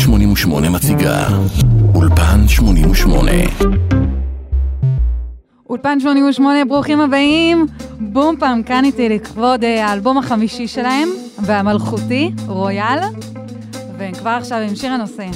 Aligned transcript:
88 0.00 0.68
מציגה 0.70 1.28
אולפן 1.94 2.48
88 2.48 3.32
אולפן 5.68 6.00
88, 6.00 6.64
ברוכים 6.64 7.00
הבאים. 7.00 7.66
בום 8.00 8.36
פעם 8.38 8.62
כאן 8.62 8.84
איתי 8.84 9.08
לכבוד 9.08 9.64
אה, 9.64 9.86
האלבום 9.86 10.18
החמישי 10.18 10.68
שלהם, 10.68 11.08
והמלכותי, 11.38 12.30
רויאל. 12.46 12.98
וכבר 13.98 14.30
עכשיו 14.30 14.58
עם 14.58 14.76
שיר 14.76 14.92
הנושא. 14.92 15.26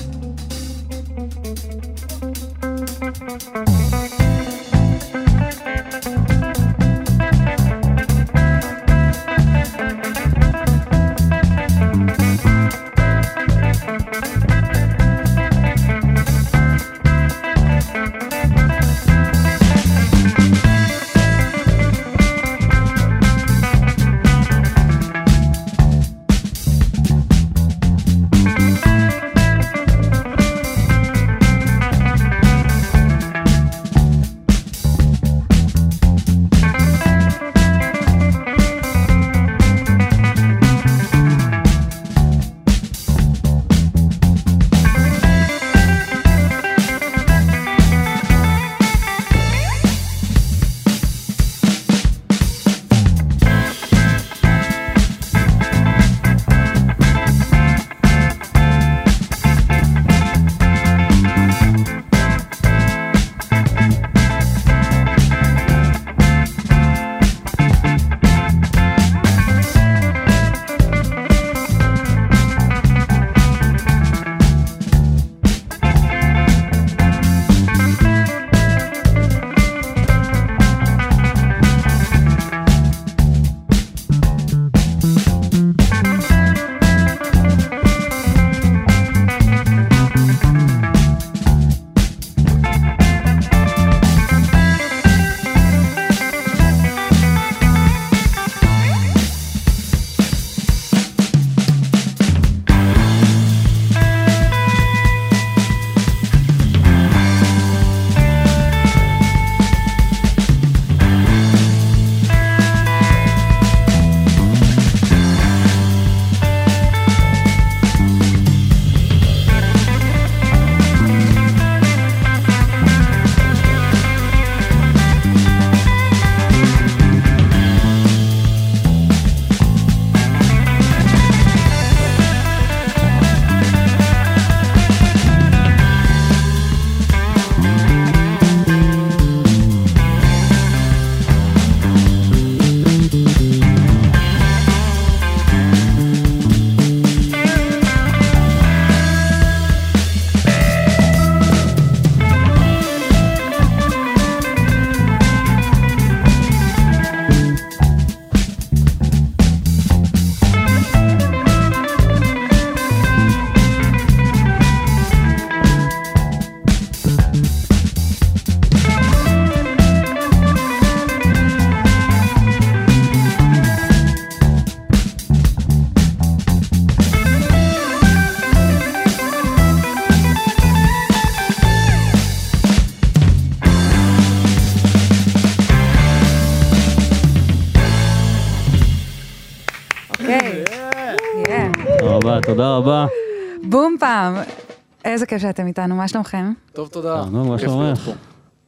איזה 195.15 195.27
כיף 195.27 195.43
שאתם 195.43 195.67
איתנו, 195.67 195.97
מה 195.97 196.09
שלומכם? 196.09 196.53
טוב, 196.73 196.89
תודה. 196.89 197.23
תענוג, 197.25 197.49
מה 197.49 197.59
כיף 197.59 197.69
שלומך? 197.69 198.11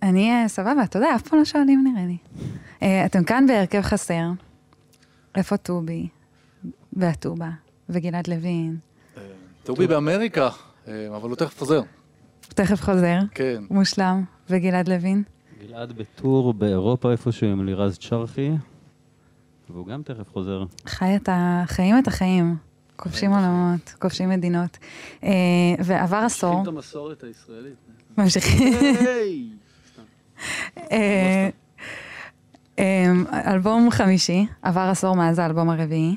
אני 0.03 0.31
אה, 0.31 0.49
סבבה, 0.49 0.85
אתה 0.85 0.99
יודע, 0.99 1.15
אף 1.15 1.29
פעם 1.29 1.39
לא 1.39 1.45
שואלים 1.45 1.85
נראה 1.85 2.07
לי. 2.07 2.17
אה, 2.83 3.07
אתם 3.07 3.25
כאן 3.25 3.47
בהרכב 3.47 3.81
חסר. 3.81 4.25
איפה 5.35 5.57
טובי? 5.57 6.09
והטובה? 6.93 7.51
וגלעד 7.89 8.29
לוין? 8.29 8.77
טובי 9.65 9.87
באמריקה, 9.87 10.49
אה, 10.89 11.17
אבל 11.17 11.29
הוא 11.29 11.37
תכף 11.37 11.59
חוזר. 11.59 11.79
הוא 11.79 11.85
תכף 12.55 12.83
חוזר. 12.83 13.19
כן. 13.35 13.63
מושלם. 13.71 14.25
וגלעד 14.51 14.89
לוין? 14.89 15.23
גלעד 15.67 15.93
בטור 15.93 16.55
באירופה 16.55 17.13
איפשהו 17.13 17.47
עם 17.47 17.67
לירז 17.67 17.99
צ'רחי, 17.99 18.51
והוא 19.71 19.87
גם 19.87 20.03
תכף 20.03 20.33
חוזר. 20.33 20.65
חי 20.87 21.17
את 21.17 21.29
ה... 21.29 21.63
חיים 21.67 21.99
את 21.99 22.09
החיים. 22.09 22.57
כובשים 22.97 23.31
עולמות, 23.31 23.95
כובשים 23.99 24.29
מדינות. 24.29 24.79
אה, 25.25 25.31
ועבר 25.85 26.17
עשור. 26.17 26.63
את 26.63 26.69
המסורת 26.69 27.25
הישראלית. 27.25 27.75
ממשיכים. 28.19 28.75
אה, 30.93 31.49
אה, 32.79 33.13
אלבום 33.53 33.91
חמישי, 33.91 34.47
עבר 34.63 34.81
עשור 34.81 35.17
מאז 35.17 35.39
האלבום 35.39 35.71
הרביעי. 35.71 36.17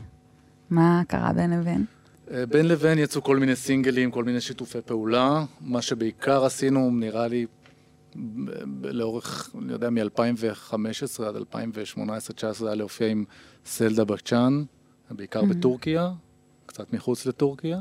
מה 0.69 1.01
קרה 1.07 1.34
בין 1.34 1.59
לבין? 1.59 1.85
בין 2.50 2.68
לבין 2.68 2.97
יצאו 2.97 3.23
כל 3.23 3.38
מיני 3.38 3.56
סינגלים, 3.56 4.12
כל 4.12 4.23
מיני 4.23 4.42
שיתופי 4.42 4.81
פעולה. 4.86 5.45
מה 5.62 5.81
שבעיקר 5.81 6.45
עשינו, 6.45 6.92
נראה 6.94 7.27
לי, 7.27 7.45
לאורך, 8.83 9.56
אני 9.63 9.71
יודע, 9.74 9.89
מ-2015 9.89 11.24
עד 11.27 11.36
2018-2019 11.36 12.53
זה 12.53 12.68
היה 12.68 12.75
להופיע 12.75 13.07
עם 13.07 13.24
סלדה 13.65 14.06
בקצ'אן, 14.06 14.63
בעיקר 15.12 15.45
בטורקיה, 15.45 16.12
קצת 16.83 16.93
מחוץ 16.93 17.25
לטורקיה. 17.25 17.79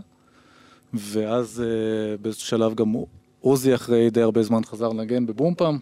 ואז 0.94 1.62
אה, 1.66 2.16
באיזשהו 2.22 2.46
שלב 2.46 2.74
גם 2.74 2.94
עוזי 3.40 3.74
אחרי 3.74 4.10
די 4.10 4.22
הרבה 4.22 4.42
זמן 4.42 4.64
חזר 4.64 4.88
לנגן 4.88 5.26
בבומפם. 5.26 5.78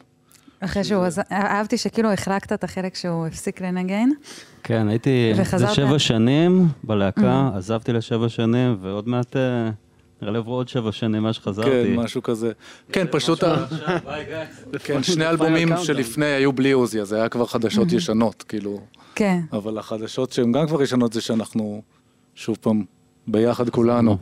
אחרי 0.60 0.84
שהוא, 0.84 1.04
עז- 1.04 1.20
אהבתי 1.32 1.78
שכאילו 1.78 2.12
החלקת 2.12 2.52
את 2.52 2.64
החלק 2.64 2.94
שהוא 2.94 3.26
הפסיק 3.26 3.60
לנגן. 3.60 4.08
כן, 4.62 4.88
הייתי, 4.88 5.32
זה? 5.56 5.66
שבע 5.68 5.98
שנים 5.98 6.66
בלהקה, 6.84 7.50
עזבתי 7.54 7.92
לשבע 7.92 8.28
שנים, 8.28 8.76
ועוד 8.80 9.08
מעט, 9.08 9.36
אה, 9.36 9.70
נראה 10.22 10.32
לי 10.32 10.38
עברו 10.38 10.54
עוד 10.54 10.68
שבע 10.68 10.92
שנים 10.92 11.22
מאז 11.22 11.34
כן, 11.36 11.42
שחזרתי. 11.42 11.94
משהו 11.96 12.22
כזה. 12.22 12.52
כן, 12.92 13.06
פשוט, 13.10 13.44
כן, 14.84 15.02
שני 15.02 15.28
אלבומים 15.28 15.68
שלפני 15.82 16.26
היו 16.26 16.52
בלי 16.52 16.72
עוזי, 16.72 17.00
אז 17.00 17.12
היה 17.12 17.28
כבר 17.28 17.46
חדשות 17.46 17.92
ישנות, 17.92 18.42
כאילו, 18.42 18.80
כן. 19.14 19.40
אבל 19.52 19.78
החדשות 19.78 20.32
שהן 20.32 20.52
גם 20.52 20.66
כבר 20.66 20.82
ישנות 20.82 21.12
זה 21.12 21.20
שאנחנו 21.20 21.82
שוב 22.34 22.56
פעם 22.60 22.84
ביחד 23.28 23.70
כולנו. 23.70 24.16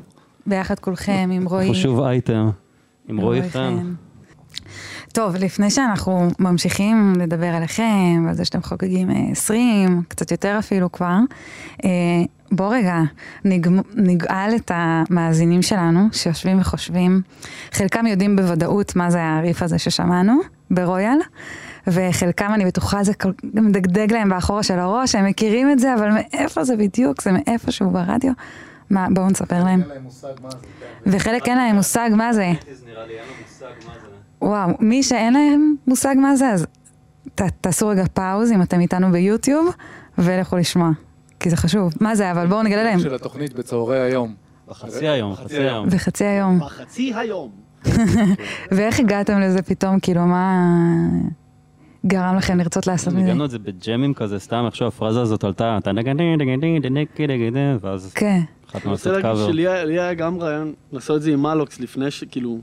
ביחד 0.46 0.78
כולכם, 0.78 1.30
עם 1.32 1.44
רועי. 1.48 1.62
אנחנו 1.62 1.74
שוב 1.74 2.00
אייטם, 2.00 2.50
עם 3.08 3.20
רועי 3.20 3.50
חן. 3.50 3.92
טוב, 5.12 5.36
לפני 5.36 5.70
שאנחנו 5.70 6.28
ממשיכים 6.38 7.12
לדבר 7.18 7.46
עליכם, 7.46 8.26
על 8.28 8.34
זה 8.34 8.44
שאתם 8.44 8.62
חוגגים 8.62 9.10
אה, 9.10 9.16
20, 9.30 10.02
קצת 10.08 10.30
יותר 10.30 10.56
אפילו 10.58 10.92
כבר, 10.92 11.16
אה, 11.84 11.90
בוא 12.52 12.74
רגע 12.74 12.98
נג- 13.44 13.68
נגאל 13.94 14.52
את 14.56 14.70
המאזינים 14.74 15.62
שלנו, 15.62 16.00
שיושבים 16.12 16.60
וחושבים, 16.60 17.22
חלקם 17.72 18.06
יודעים 18.06 18.36
בוודאות 18.36 18.96
מה 18.96 19.10
זה 19.10 19.22
הריף 19.24 19.62
הזה 19.62 19.78
ששמענו 19.78 20.38
ברויאל, 20.70 21.18
וחלקם 21.86 22.50
אני 22.54 22.64
בטוחה 22.64 23.04
זה 23.04 23.12
מדגדג 23.54 24.12
להם 24.12 24.28
באחורה 24.28 24.62
של 24.62 24.78
הראש, 24.78 25.14
הם 25.14 25.26
מכירים 25.26 25.70
את 25.70 25.78
זה, 25.78 25.94
אבל 25.94 26.08
מאיפה 26.10 26.64
זה 26.64 26.76
בדיוק? 26.76 27.22
זה 27.22 27.30
מאיפשהו 27.32 27.90
ברדיו? 27.90 28.32
מה, 28.94 29.06
בואו 29.10 29.30
נספר 29.30 29.64
להם. 29.64 29.82
זה. 29.82 30.28
וחלק 31.06 31.48
אין 31.48 31.58
להם 31.58 31.76
מושג 31.76 32.10
מה 32.16 32.32
זה. 32.32 32.52
וואו, 34.42 34.70
מי 34.80 35.02
שאין 35.02 35.32
להם 35.32 35.74
מושג 35.86 36.14
מה 36.18 36.36
זה, 36.36 36.50
אז 36.50 36.66
ת, 37.34 37.42
תעשו 37.60 37.88
רגע 37.88 38.04
פאוז 38.12 38.52
אם 38.52 38.62
אתם 38.62 38.80
איתנו 38.80 39.12
ביוטיוב, 39.12 39.74
ולכו 40.18 40.56
לשמוע, 40.56 40.90
כי 41.40 41.50
זה 41.50 41.56
חשוב. 41.56 41.92
מה 42.00 42.14
זה, 42.14 42.30
אבל 42.30 42.46
בואו 42.46 42.62
נגלה 42.62 42.84
להם. 42.84 42.98
של 42.98 43.14
התוכנית 43.14 43.54
בצהרי 43.54 44.00
היום. 44.00 44.34
חצי 44.72 45.08
היום, 45.08 45.34
חצי 45.34 45.58
היום. 45.58 45.88
בחצי 45.88 46.24
היום. 46.24 46.58
בחצי 46.60 47.14
היום. 47.14 47.50
ואיך 48.72 49.00
הגעתם 49.00 49.40
לזה 49.40 49.62
פתאום? 49.62 50.00
כאילו, 50.00 50.26
מה 50.26 50.68
גרם 52.06 52.36
לכם 52.36 52.58
לרצות 52.58 52.86
לעשות 52.86 53.12
מזה? 53.12 53.22
ניגענו 53.22 53.44
את 53.44 53.50
זה 53.50 53.58
בג'מים 53.58 54.14
כזה, 54.14 54.38
סתם 54.38 54.62
איכשהו 54.66 54.86
הפרזה 54.86 55.22
הזאת 55.22 55.44
עלתה, 55.44 55.78
ואז 57.80 58.12
כן. 58.14 58.40
החלטנו 58.74 58.90
אני 58.90 58.92
רוצה 58.92 59.10
לעשות 59.10 59.24
להגיד 59.24 59.40
קאבר. 59.40 59.52
שלי 59.52 59.68
היה- 60.00 60.14
גם 60.14 60.38
רעיון 60.40 60.72
לעשות 60.92 61.16
את 61.16 61.22
זה 61.22 61.30
עם 61.30 61.42
מלוקס 61.42 61.80
לפני 61.80 62.10
ש... 62.10 62.24
כאילו... 62.24 62.58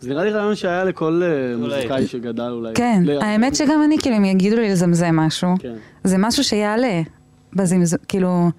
זה 0.00 0.08
נראה 0.10 0.24
לי 0.24 0.30
רעיון 0.30 0.54
שהיה 0.54 0.84
לכל 0.84 1.22
אה. 1.24 1.56
מוזיקאי 1.56 2.06
שגדל 2.06 2.50
אולי. 2.50 2.72
כן, 2.74 3.02
האמת 3.20 3.54
שגם 3.54 3.80
אני, 3.84 3.98
כאילו, 3.98 4.16
אם 4.16 4.24
יגידו 4.24 4.56
לי 4.56 4.70
לזמזם 4.70 5.16
משהו, 5.16 5.48
כן. 5.58 5.74
זה 6.04 6.16
משהו 6.18 6.44
שיעלה 6.44 7.02
בזמזום, 7.52 7.98
כאילו, 8.08 8.50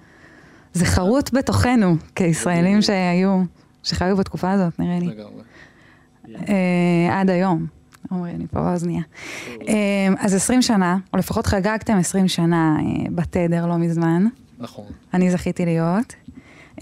זה 0.72 0.84
חרוט 0.84 1.30
בתוכנו, 1.34 1.96
כישראלים 2.14 2.82
שהיו, 2.82 3.42
שחיו 3.82 4.16
בתקופה 4.16 4.52
הזאת, 4.52 4.78
נראה 4.80 4.98
לי. 4.98 5.06
לגמרי. 5.06 5.42
אה, 6.48 7.20
עד 7.20 7.30
היום. 7.30 7.66
עמרי, 8.12 8.30
אני 8.30 8.46
פה 8.46 8.60
באוזניה. 8.60 9.02
אה, 9.68 9.74
אז 10.18 10.34
20 10.34 10.62
שנה, 10.62 10.96
או 11.12 11.18
לפחות 11.18 11.46
חגגתם 11.46 11.96
20 11.96 12.28
שנה 12.28 12.76
בתדר 13.10 13.66
לא 13.66 13.76
מזמן. 13.76 14.26
נכון. 14.58 14.84
אני 15.14 15.30
זכיתי 15.30 15.64
להיות. 15.64 16.14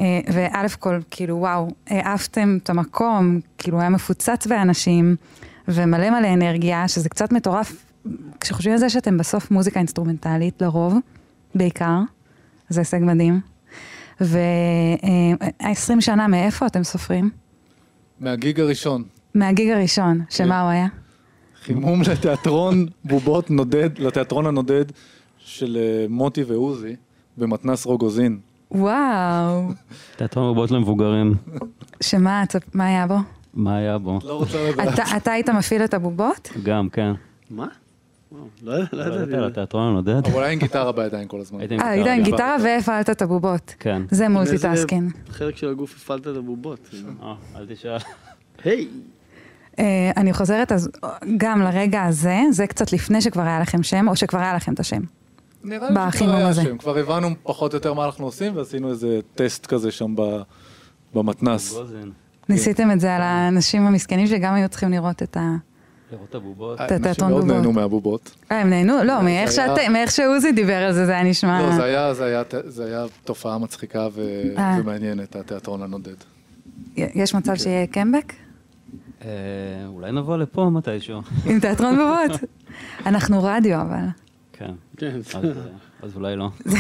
אה, 0.01 0.21
וא' 0.33 0.69
כל, 0.79 1.01
כאילו, 1.11 1.37
וואו, 1.37 1.69
העפתם 1.87 2.59
את 2.63 2.71
המקום, 2.71 3.41
כאילו, 3.59 3.81
היה 3.81 3.89
מפוצץ 3.89 4.47
באנשים, 4.47 5.17
ומלא 5.69 6.11
מלא 6.11 6.35
אנרגיה, 6.35 6.89
שזה 6.89 7.09
קצת 7.09 7.33
מטורף, 7.33 7.85
כשחושבים 8.41 8.73
על 8.73 8.79
זה 8.79 8.91
שאתם 8.91 9.19
בסוף 9.19 9.51
מוזיקה 9.51 9.81
אינסטרומנטלית, 9.81 10.63
לרוב, 10.63 10.95
בעיקר, 11.55 11.99
זה 12.69 12.81
הישג 12.81 13.01
מדהים. 13.03 13.41
ו-20 14.21 16.01
שנה, 16.01 16.29
מאיפה 16.29 16.67
אתם 16.67 16.85
סופרים? 16.85 17.31
מהגיג 18.21 18.61
הראשון. 18.61 19.05
מהגיג 19.35 19.71
הראשון, 19.71 20.21
שמה 20.31 20.61
הוא 20.61 20.71
היה? 20.71 20.87
חימום 21.63 22.03
לתיאטרון 22.13 22.87
בובות 23.05 23.51
נודד, 23.51 23.99
לתיאטרון 23.99 24.47
הנודד 24.47 24.85
של 25.39 25.79
אה, 25.81 26.07
מוטי 26.09 26.43
ועוזי 26.43 26.97
במתנס 27.37 27.87
רוגוזין. 27.87 28.39
וואו, 28.75 29.63
תיאטרון 30.17 30.47
בובות 30.55 30.71
למבוגרים, 30.71 31.35
שמה 32.03 32.45
מה 32.75 32.87
היה 32.87 33.07
בו? 33.07 33.17
מה 33.55 33.77
היה 33.77 33.99
בו? 33.99 34.19
לא 34.25 34.35
רוצה 34.39 34.71
לדעת. 34.71 35.01
אתה- 35.17 35.33
היית 35.33 35.49
מפעיל 35.49 35.85
את 35.85 35.95
הבובות? 35.95 36.51
גם, 36.63 36.89
כן. 36.89 37.13
מה? 37.51 37.67
לא 38.63 38.79
לא 38.79 39.07
לא 39.07 39.15
ידעתי. 39.15 39.35
על 39.37 39.45
התיאטרון 39.45 39.89
הנודד. 39.89 40.27
אבל 40.27 40.43
היה 40.43 40.53
עם 40.53 40.59
גיטרה 40.59 40.93
בידיים 40.93 41.29
כל 41.29 41.41
הזמן. 41.41 41.61
אה, 41.61 41.89
היית 41.91 42.07
עם 42.07 42.23
גיטרה. 42.23 42.23
גיטרה 42.25 42.57
והפעלת 42.65 43.11
את 43.11 43.23
הבובות. 43.23 43.75
כן. 43.81 44.03
זה 44.11 44.29
multitasking. 44.29 45.13
חלק 45.29 45.57
של 45.57 45.69
הגוף 45.69 45.95
הפעלת 45.97 46.21
את 46.27 46.37
הבובות. 46.37 46.91
אה, 47.23 47.35
אל 47.57 47.67
תשאל. 47.69 47.97
היי! 48.65 48.89
אה, 49.79 50.11
אני 50.17 50.33
חוזרת 50.33 50.73
אז 50.73 50.91
גם 51.37 51.63
לרגע 51.63 52.03
הזה, 52.03 52.41
זה 52.51 52.67
קצת 52.67 52.93
לפני 52.93 53.21
שכבר 53.21 53.43
היה 53.43 53.61
לכם 53.61 53.83
שם, 53.83 54.09
או 54.09 54.17
שכבר 54.17 54.39
היה 54.41 54.55
לכם 54.55 54.73
את 54.73 54.81
השם. 54.81 55.01
נראה 55.65 55.91
לי 55.91 56.13
שכבר 56.13 56.35
היה 56.35 56.49
הזה. 56.49 56.63
שם. 56.63 56.79
כבר 56.79 56.99
הבנו 56.99 57.29
פחות 57.43 57.73
או 57.73 57.77
יותר 57.77 57.95
מה 57.95 58.05
אנחנו 58.05 58.25
עושים 58.25 58.57
ועשינו 58.57 58.89
איזה 58.91 59.21
טסט 59.35 59.67
כזה 59.67 59.91
שם 59.91 60.15
ב- 60.17 60.43
במתנ"ס. 61.15 61.77
ניסיתם 62.49 62.91
את 62.91 63.01
זה 63.01 63.17
על 63.17 63.23
האנשים 63.23 63.87
המסכנים 63.87 64.27
שגם 64.27 64.55
היו 64.55 64.69
צריכים 64.69 64.91
לראות 64.91 65.23
את 65.23 65.37
ה... 65.37 65.57
לראות 66.13 66.31
את 66.31 66.35
הבובות. 66.35 66.81
התיאטרון 66.81 67.33
אנשים 67.33 67.47
מאוד. 67.49 67.57
נהנו 67.59 67.73
מהבובות. 67.73 68.35
אה, 68.53 68.61
הם 68.61 68.71
נהנו? 68.71 68.93
לא, 69.05 69.23
מאיך 69.93 70.11
שעוזי 70.11 70.53
דיבר 70.53 70.77
על 70.77 70.93
זה, 70.93 71.07
זה 71.07 71.13
היה 71.13 71.23
נשמע... 71.25 71.63
לא, 71.63 71.77
זה 71.77 71.85
היה- 71.85 72.15
זה 72.15 72.25
היה- 72.25 72.43
זה 72.67 72.85
היה 72.85 73.05
תופעה 73.25 73.59
מצחיקה 73.59 74.09
ו- 74.13 74.43
אה. 74.59 74.77
ומעניינת, 74.81 75.37
התיאטרון 75.37 75.83
הנודד. 75.83 76.15
יש 76.97 77.35
מצב 77.35 77.55
שיהיה 77.55 77.87
קמבק? 77.87 78.33
אה, 79.25 79.29
אולי 79.87 80.13
נבוא 80.13 80.37
לפה 80.37 80.71
מתישהו. 80.73 81.21
עם 81.47 81.61
תיאטרון 81.61 81.97
בובות. 81.97 82.41
אנחנו 83.07 83.39
רדיו, 83.43 83.81
אבל. 83.81 84.05
כן. 84.59 84.71
כן. 84.97 85.17
אז, 85.17 85.45
אה, 85.45 85.51
אז 86.03 86.17
אולי 86.17 86.37
לא. 86.37 86.49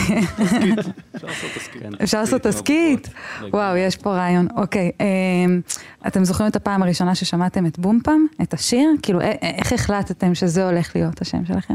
אפשר 1.16 1.26
לעשות 1.26 1.50
תסקית. 1.56 1.82
כן, 1.82 1.92
אפשר 2.02 2.20
לעשות 2.20 2.46
עם 2.46 2.52
תסכית? 2.52 3.08
הבובות. 3.36 3.54
וואו, 3.54 3.76
יש 3.76 3.96
פה 3.96 4.14
רעיון. 4.14 4.48
אוקיי, 4.56 4.90
אמ, 5.00 5.60
אתם 6.06 6.24
זוכרים 6.24 6.48
את 6.48 6.56
הפעם 6.56 6.82
הראשונה 6.82 7.14
ששמעתם 7.14 7.66
את 7.66 7.78
בומפם, 7.78 8.20
את 8.42 8.54
השיר? 8.54 8.88
כאילו, 9.02 9.20
איך 9.42 9.72
החלטתם 9.72 10.34
שזה 10.34 10.66
הולך 10.68 10.96
להיות 10.96 11.20
השם 11.22 11.44
שלכם? 11.46 11.74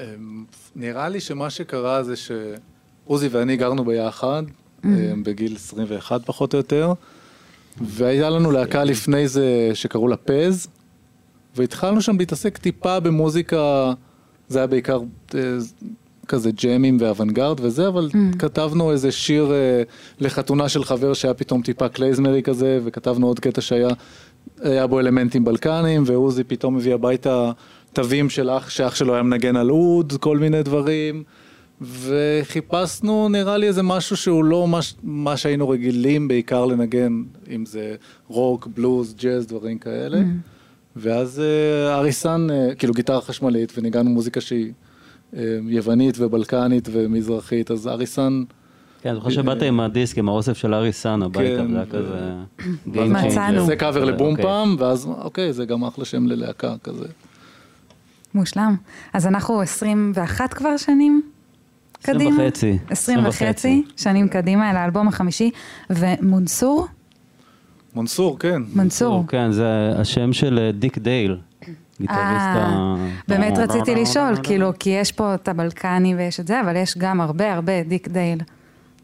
אמ, 0.00 0.44
נראה 0.76 1.08
לי 1.08 1.20
שמה 1.20 1.50
שקרה 1.50 2.02
זה 2.02 2.14
שעוזי 2.16 3.28
ואני 3.28 3.56
גרנו 3.56 3.84
ביחד, 3.84 4.42
אמ, 4.84 5.22
בגיל 5.24 5.56
21 5.56 6.20
פחות 6.26 6.54
או 6.54 6.58
יותר, 6.58 6.92
והיה 7.80 8.30
לנו 8.30 8.50
להקה 8.50 8.84
לפני 8.84 9.28
זה 9.28 9.70
שקראו 9.74 10.08
לה 10.08 10.16
פז, 10.16 10.68
והתחלנו 11.56 12.00
שם 12.00 12.18
להתעסק 12.18 12.58
טיפה 12.58 13.00
במוזיקה, 13.00 13.92
זה 14.48 14.58
היה 14.58 14.66
בעיקר 14.66 15.00
אה, 15.34 15.40
כזה 16.28 16.50
ג'מים 16.64 16.96
ואוונגרד 17.00 17.60
וזה, 17.62 17.88
אבל 17.88 18.08
כתבנו 18.38 18.92
איזה 18.92 19.12
שיר 19.12 19.52
אה, 19.52 19.82
לחתונה 20.20 20.68
של 20.68 20.84
חבר 20.84 21.14
שהיה 21.14 21.34
פתאום 21.34 21.62
טיפה 21.62 21.88
קלייזמרי 21.88 22.42
כזה, 22.42 22.78
וכתבנו 22.84 23.26
עוד 23.26 23.40
קטע 23.40 23.60
שהיה 23.60 23.88
היה 24.60 24.86
בו 24.86 25.00
אלמנטים 25.00 25.44
בלקנים, 25.44 26.02
ועוזי 26.06 26.44
פתאום 26.44 26.76
הביא 26.76 26.94
הביתה 26.94 27.52
תווים 27.92 28.30
של 28.30 28.50
אח, 28.50 28.70
שאח 28.70 28.94
שלו 28.94 29.14
היה 29.14 29.22
מנגן 29.22 29.56
על 29.56 29.70
אוד, 29.70 30.12
כל 30.20 30.38
מיני 30.38 30.62
דברים, 30.62 31.22
וחיפשנו 31.80 33.28
נראה 33.28 33.56
לי 33.56 33.66
איזה 33.66 33.82
משהו 33.82 34.16
שהוא 34.16 34.44
לא 34.44 34.68
מה, 34.68 34.80
מה 35.02 35.36
שהיינו 35.36 35.68
רגילים 35.68 36.28
בעיקר 36.28 36.64
לנגן, 36.64 37.22
אם 37.54 37.66
זה 37.66 37.96
רוק, 38.28 38.68
בלוז, 38.74 39.14
ג'אז, 39.14 39.46
דברים 39.46 39.78
כאלה. 39.78 40.18
ואז 40.98 41.40
אה, 41.40 41.94
אריסן, 41.94 42.46
אה, 42.50 42.74
כאילו 42.74 42.94
גיטרה 42.94 43.20
חשמלית, 43.20 43.72
וניגענו 43.76 44.10
מוזיקה 44.10 44.40
שהיא 44.40 44.72
אה, 45.36 45.58
יוונית 45.68 46.14
ובלקנית 46.18 46.88
ומזרחית, 46.92 47.70
אז 47.70 47.88
אריסן... 47.88 48.42
כן, 49.02 49.08
אני 49.08 49.18
זוכר 49.18 49.30
שבאת 49.30 49.62
עם 49.62 49.80
הדיסק, 49.80 50.18
עם 50.18 50.28
האוסף 50.28 50.56
של 50.56 50.74
ארי 50.74 50.92
סאן 50.92 51.22
הביתה, 51.22 51.62
כן, 51.62 51.70
זה 51.72 51.76
היה 51.76 51.86
כזה... 51.86 53.26
מצאנו. 53.26 53.66
זה 53.66 53.76
קאבר 53.76 54.02
כזה, 54.02 54.12
לבום 54.12 54.30
אוקיי. 54.30 54.44
פעם, 54.44 54.76
ואז 54.78 55.06
אוקיי, 55.06 55.52
זה 55.52 55.64
גם 55.64 55.84
אחלה 55.84 56.04
שם 56.04 56.26
ללהקה 56.26 56.74
כזה. 56.84 57.04
מושלם. 58.34 58.76
אז 59.12 59.26
אנחנו 59.26 59.60
21 59.62 60.54
כבר 60.54 60.76
שנים 60.76 61.22
קדימה? 62.02 62.44
וחצי. 62.44 62.78
20 62.90 63.26
וחצי 63.26 63.82
שנים 63.96 64.28
קדימה, 64.28 64.70
אל 64.70 64.76
האלבום 64.76 65.08
החמישי. 65.08 65.50
ומונסור? 65.90 66.86
מונסור, 67.94 68.38
כן. 68.38 68.62
מנסור. 68.74 69.24
כן, 69.28 69.52
זה 69.52 69.66
השם 69.96 70.32
של 70.32 70.58
אה, 70.62 70.72
דיק 70.72 70.98
דייל. 70.98 71.36
גיטריסט 72.00 72.22
אה. 72.56 72.94
באמת 73.28 73.58
רציתי 73.58 73.94
לשאול, 73.94 74.36
כאילו, 74.42 74.70
כי 74.78 74.90
יש 74.90 75.12
פה 75.12 75.34
את 75.34 75.48
הבלקני 75.48 76.14
ויש 76.16 76.40
את 76.40 76.46
זה, 76.46 76.60
אבל 76.60 76.76
יש 76.76 76.98
גם 76.98 77.20
הרבה 77.20 77.54
הרבה 77.54 77.82
דיק 77.82 78.08
דייל 78.08 78.38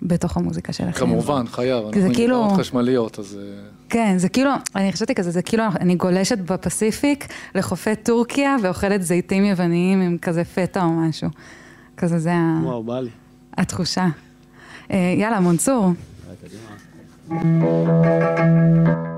בתוך 0.03 0.37
המוזיקה 0.37 0.73
שלכם. 0.73 1.01
כמובן, 1.01 1.47
חייב. 1.47 1.83
זה 1.83 2.01
אנחנו 2.01 2.15
כאילו- 2.15 2.43
גיטרות 2.43 2.61
חשמליות, 2.61 3.19
אז... 3.19 3.39
אה, 3.43 3.65
כן, 3.89 4.15
זה 4.19 4.29
כאילו, 4.29 4.51
אני 4.77 4.93
חשבתי 4.93 5.15
כזה, 5.15 5.31
זה 5.31 5.43
כאילו, 5.43 5.65
אני 5.81 5.95
גולשת 5.95 6.39
בפסיפיק 6.39 7.27
לחופי 7.55 7.97
טורקיה 7.97 8.57
ואוכלת 8.63 9.03
זיתים 9.03 9.45
יווניים 9.45 10.01
עם 10.01 10.19
כזה 10.19 10.45
פטה 10.45 10.85
או 10.85 10.91
משהו. 10.91 11.29
כזה, 11.97 12.19
זה 12.19 12.33
ה- 12.35 12.61
וואו, 12.63 12.83
בא 12.83 13.01
לי. 13.01 13.11
התחושה. 13.59 14.07
אה, 14.91 15.15
יאללה, 17.31 17.45
מונסור. 17.45 19.14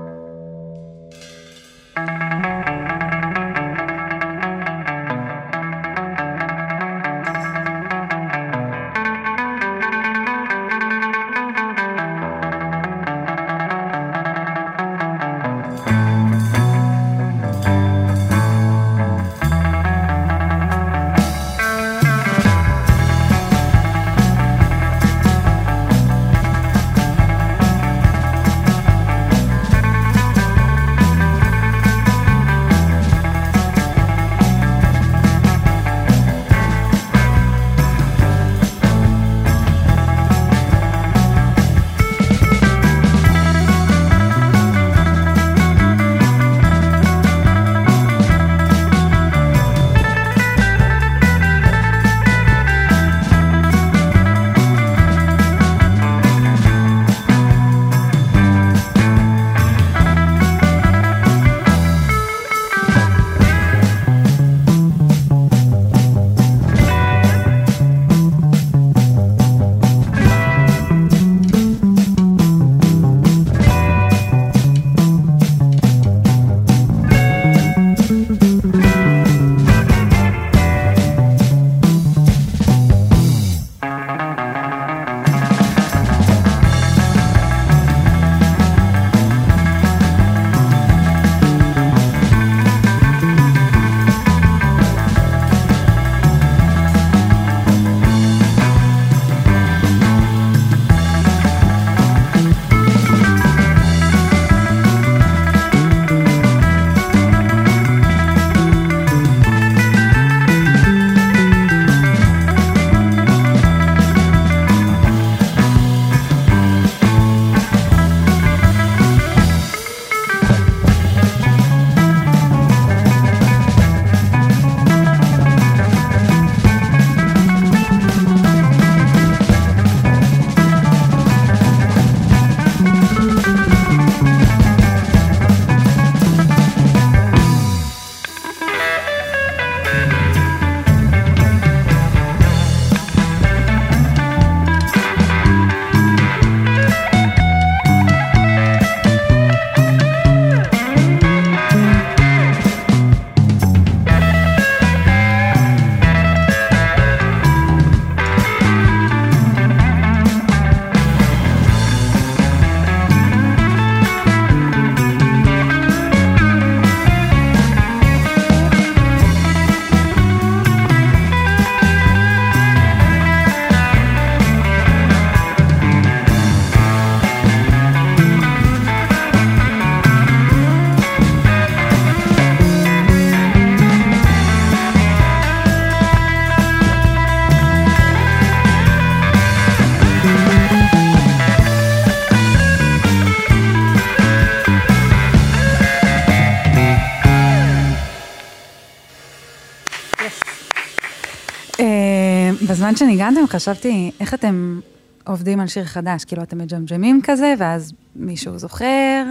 בזמן 202.69 202.95
שניגנתם 202.95 203.47
חשבתי, 203.47 204.11
איך 204.19 204.33
אתם 204.33 204.79
עובדים 205.27 205.59
על 205.59 205.67
שיר 205.67 205.85
חדש? 205.85 206.25
כאילו, 206.25 206.43
אתם 206.43 206.57
מג'מג'מים 206.57 207.19
כזה, 207.23 207.53
ואז 207.59 207.93
מישהו 208.15 208.57
זוכר, 208.57 209.23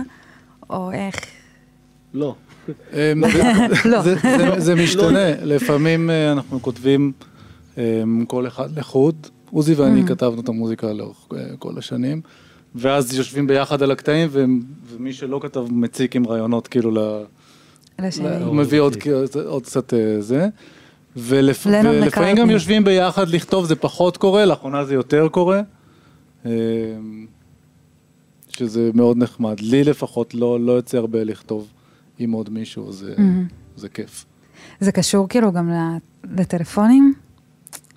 או 0.71 0.93
איך? 0.93 1.15
לא. 2.15 2.35
אמ, 2.93 3.31
זה- 3.33 3.43
לא. 3.85 4.03
זה- 4.03 4.15
זה- 4.23 4.61
זה 4.61 4.75
משתנה, 4.75 5.31
לפעמים 5.43 6.11
אה, 6.11 6.33
אנחנו 6.33 6.63
כותבים 6.63 7.13
אמ, 7.79 8.25
כל 8.29 8.47
אחד 8.47 8.79
לחוד. 8.79 9.15
עוזי 9.51 9.75
ואני 9.75 10.03
Mm. 10.03 10.09
כתבנו 10.09 10.41
את 10.41 10.49
המוזיקה 10.49 10.93
לאורך 10.93 11.17
אה, 11.37 11.39
כל 11.59 11.79
השנים, 11.79 12.21
ואז 12.75 13.15
יושבים 13.15 13.47
ביחד 13.47 13.83
על 13.83 13.91
הקטעים, 13.91 14.29
ומי 14.33 15.13
שלא 15.13 15.41
כתב 15.43 15.65
מציק 15.71 16.17
עם 16.17 16.27
רעיונות 16.27 16.69
כאילו 16.69 16.91
ל... 16.91 16.99
הוא 18.45 18.55
מביא 18.55 18.81
עוד, 18.81 18.97
עוד 19.47 19.63
קצת 19.63 19.95
אה, 19.95 20.17
זה. 20.21 20.49
ולפ... 21.17 21.67
ולפעמים 21.67 22.37
גם. 22.37 22.51
יושבים 22.51 22.85
ביחד 22.85 23.29
לכתוב, 23.29 23.65
זה 23.67 23.77
פחות 23.77 24.17
קורה, 24.17 24.45
לאחרונה 24.45 24.85
זה 24.85 24.95
יותר 24.95 25.29
קורה. 25.29 25.61
אה, 26.47 26.51
שזה 28.49 28.91
מאוד 28.95 29.17
נחמד. 29.19 29.61
לי 29.61 29.85
לפחות 29.85 30.35
לא, 30.35 30.61
לא 30.61 30.73
יוצא 30.73 30.97
הרבה 30.99 31.25
לכתוב 31.25 31.69
עם 32.19 32.33
עוד 32.33 32.51
מישהו, 32.51 32.93
זה, 32.93 33.15
מהמם. 33.19 33.47
זה 33.77 33.89
כיף. 33.89 34.25
זה 34.81 34.93
קשור 34.93 35.29
כאילו 35.29 35.53
גם 35.53 35.71
ל- 35.71 35.97
לטלפונים? 36.41 37.15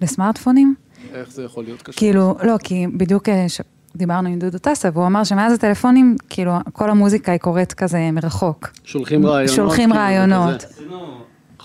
לסמארטפונים? 0.02 0.76
איך 1.14 1.32
זה 1.32 1.44
יכול 1.44 1.64
להיות 1.64 1.82
קשור? 1.82 1.94
כאילו, 2.00 2.36
לא, 2.44 2.56
כי 2.64 2.88
בדיוק 2.98 3.30
אה, 3.30 3.50
ש- 3.50 3.62
דיברנו 3.96 4.30
עם 4.30 4.40
דודו 4.40 4.58
טסה, 4.58 4.90
והוא 4.94 5.06
אמר 5.06 5.24
שמאז 5.24 5.54
הטלפונים, 5.54 6.16
כאילו, 6.30 6.52
כל 6.74 6.90
המוזיקה 6.90 7.32
היא 7.32 7.40
קורית 7.40 7.74
כזה 7.74 8.10
מרחוק. 8.14 8.70
שולחים 8.84 9.26
רעיונות. 9.26 9.56
שולחים 9.56 9.90
כאילו, 9.90 10.02
רעיונות. 10.04 10.66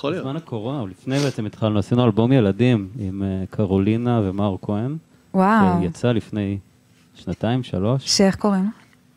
יכול 0.04 0.12
להיות. 0.12 0.26
בזמן 0.26 0.36
הקורונה, 0.36 0.80
או 0.80 0.86
לפני 0.86 1.18
בעצם 1.18 1.46
התחלנו, 1.46 1.78
עשינו 1.78 2.04
אלבום 2.04 2.32
ילדים 2.32 2.88
עם 2.98 3.22
אה, 3.22 3.44
קרולינה 3.50 4.20
ומאור 4.24 4.58
כהן, 4.62 4.96
וואו, 5.34 5.82
שיצא 5.82 6.12
לפני 6.12 6.58
שנתיים, 7.14 7.62
שלוש, 7.62 8.16
שאיך 8.16 8.36
קוראים? 8.36 8.70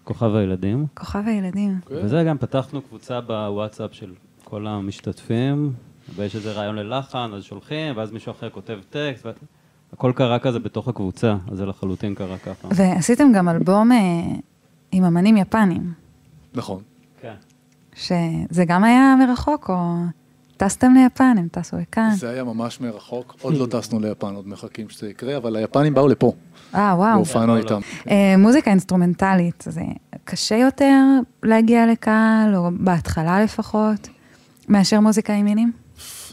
כוכב 0.03 0.36
הילדים. 0.36 0.86
כוכב 0.94 1.24
הילדים. 1.25 1.79
כן. 1.86 1.96
וזה 2.03 2.24
גם 2.24 2.38
פתחנו 2.38 2.82
קבוצה 2.82 3.22
בוואטסאפ 3.22 3.94
של 3.94 4.13
כל 4.44 4.67
המשתתפים, 4.67 5.74
ויש 6.15 6.36
איזה 6.36 6.51
רעיון 6.51 6.75
ללחן, 6.75 7.32
אז 7.34 7.44
שולחים, 7.44 7.98
ואז 7.98 8.12
מישהו 8.12 8.32
אחר 8.32 8.50
כותב 8.50 8.79
טקסט, 8.89 9.25
והכל 9.91 10.12
קרה 10.15 10.39
כזה 10.39 10.60
בתוך 10.60 10.88
הקבוצה, 10.88 11.36
אז 11.51 11.58
זה 11.58 11.65
לחלוטין 11.65 12.15
קרה 12.15 12.38
ככה. 12.38 12.67
ועשיתם 12.75 13.32
גם 13.36 13.50
אלבום 13.50 13.91
אה, 13.91 13.98
עם 14.91 15.03
אמנים 15.03 15.38
יפנים, 15.38 15.94
נכון. 16.53 16.82
כן. 17.22 17.34
שזה 17.96 18.65
גם 18.67 18.84
היה 18.84 19.15
מרחוק, 19.20 19.70
או 19.70 19.75
טסתם 20.57 20.93
ליפן, 20.93 21.35
הם 21.37 21.47
טסו 21.51 21.77
לכאן? 21.77 22.09
זה 22.15 22.29
היה 22.29 22.43
ממש 22.43 22.81
מרחוק, 22.81 23.35
עוד 23.41 23.57
לא 23.57 23.65
טסנו 23.65 23.99
ליפן, 23.99 24.35
עוד 24.35 24.47
מחכים 24.47 24.89
שזה 24.89 25.09
יקרה, 25.09 25.37
אבל 25.37 25.55
היפנים 25.55 25.93
באו 25.93 26.07
לפה, 26.07 26.33
אה, 26.75 26.93
וואו. 26.97 27.15
והופענו 27.15 27.57
איתם. 27.57 27.79
אה, 28.09 28.35
מוזיקה 28.37 28.71
אינסטרומנטלית, 28.71 29.63
זה 29.67 29.81
קשה 30.23 30.55
יותר 30.55 31.03
להגיע 31.43 31.87
לקהל, 31.91 32.55
או 32.55 32.69
בהתחלה 32.79 33.43
לפחות, 33.43 34.09
מאשר 34.67 34.99
מוזיקה 34.99 35.33
עם 35.33 35.45
מילים? 35.45 35.71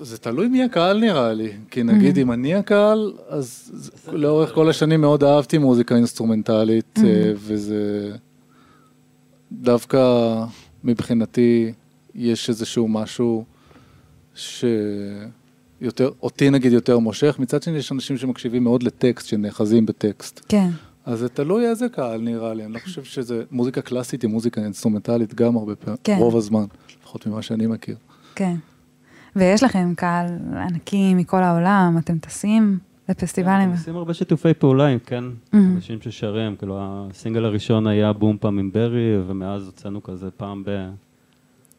זה 0.00 0.18
תלוי 0.18 0.48
מי 0.48 0.64
הקהל 0.64 1.00
נראה 1.00 1.32
לי, 1.32 1.52
כי 1.70 1.82
נגיד 1.82 2.18
אם 2.18 2.32
אני 2.32 2.54
הקהל, 2.54 3.12
אז 3.28 3.72
לאורך 4.12 4.54
כל 4.54 4.70
השנים 4.70 5.00
מאוד 5.00 5.24
אהבתי 5.24 5.58
מוזיקה 5.58 5.94
אינסטרומנטלית, 5.96 6.98
אה, 7.04 7.32
וזה 7.36 8.10
דווקא 9.52 10.34
מבחינתי 10.84 11.72
יש 12.14 12.48
איזשהו 12.48 12.88
משהו 12.88 13.44
שיותר, 14.34 16.10
אותי 16.22 16.50
נגיד 16.50 16.72
יותר 16.72 16.98
מושך, 16.98 17.36
מצד 17.38 17.62
שני 17.62 17.76
יש 17.76 17.92
אנשים 17.92 18.16
שמקשיבים 18.16 18.64
מאוד 18.64 18.82
לטקסט, 18.82 19.26
שנאחזים 19.26 19.86
בטקסט. 19.86 20.40
כן. 20.48 20.68
אז 21.06 21.18
זה 21.18 21.28
תלוי 21.28 21.66
איזה 21.68 21.88
קהל 21.88 22.20
נראה 22.20 22.54
לי, 22.54 22.64
אני 22.64 22.72
לא 22.72 22.78
חושב 22.78 23.04
שזה, 23.04 23.42
מוזיקה 23.50 23.82
קלאסית 23.82 24.22
היא 24.22 24.30
מוזיקה 24.30 24.60
אינסטרומנטלית 24.60 25.34
גם 25.34 25.56
הרבה 25.56 25.76
פעמים, 25.76 25.98
כן. 26.04 26.16
רוב 26.18 26.36
הזמן, 26.36 26.64
לפחות 27.00 27.26
ממה 27.26 27.42
שאני 27.42 27.66
מכיר. 27.66 27.96
כן. 28.34 28.54
ויש 29.36 29.62
לכם 29.62 29.92
קהל 29.96 30.26
ענקי 30.56 31.14
מכל 31.14 31.42
העולם, 31.42 31.96
אתם 31.98 32.18
טסים 32.18 32.78
לפסטיבלים. 33.08 33.56
אנחנו 33.60 33.74
עושים 33.74 33.96
הרבה 33.96 34.14
שיתופי 34.14 34.54
פעולה 34.54 34.86
עם 34.86 34.98
כן, 34.98 35.24
Mhm. 35.24 35.56
אנשים 35.56 35.98
ששרים, 36.02 36.56
כאילו 36.56 36.78
הסינגל 36.80 37.44
הראשון 37.44 37.86
היה 37.86 38.12
בום 38.12 38.36
פעם 38.40 38.58
עם 38.58 38.70
ברי, 38.72 39.18
ומאז 39.26 39.66
הוצאנו 39.66 40.02
כזה 40.02 40.30
פעם 40.30 40.62
ב... 40.66 40.70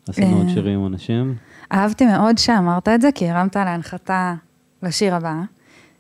עשינו 0.08 0.38
עוד 0.38 0.48
אה. 0.48 0.54
שירים 0.54 0.80
עם 0.80 0.88
אנשים. 0.88 1.36
אהבתי 1.72 2.06
מאוד 2.06 2.38
שאמרת 2.38 2.88
את 2.88 3.02
זה, 3.02 3.10
כי 3.16 3.30
הרמת 3.30 3.56
להנחתה 3.56 4.34
לשיר 4.84 5.16
הבא, 5.16 5.36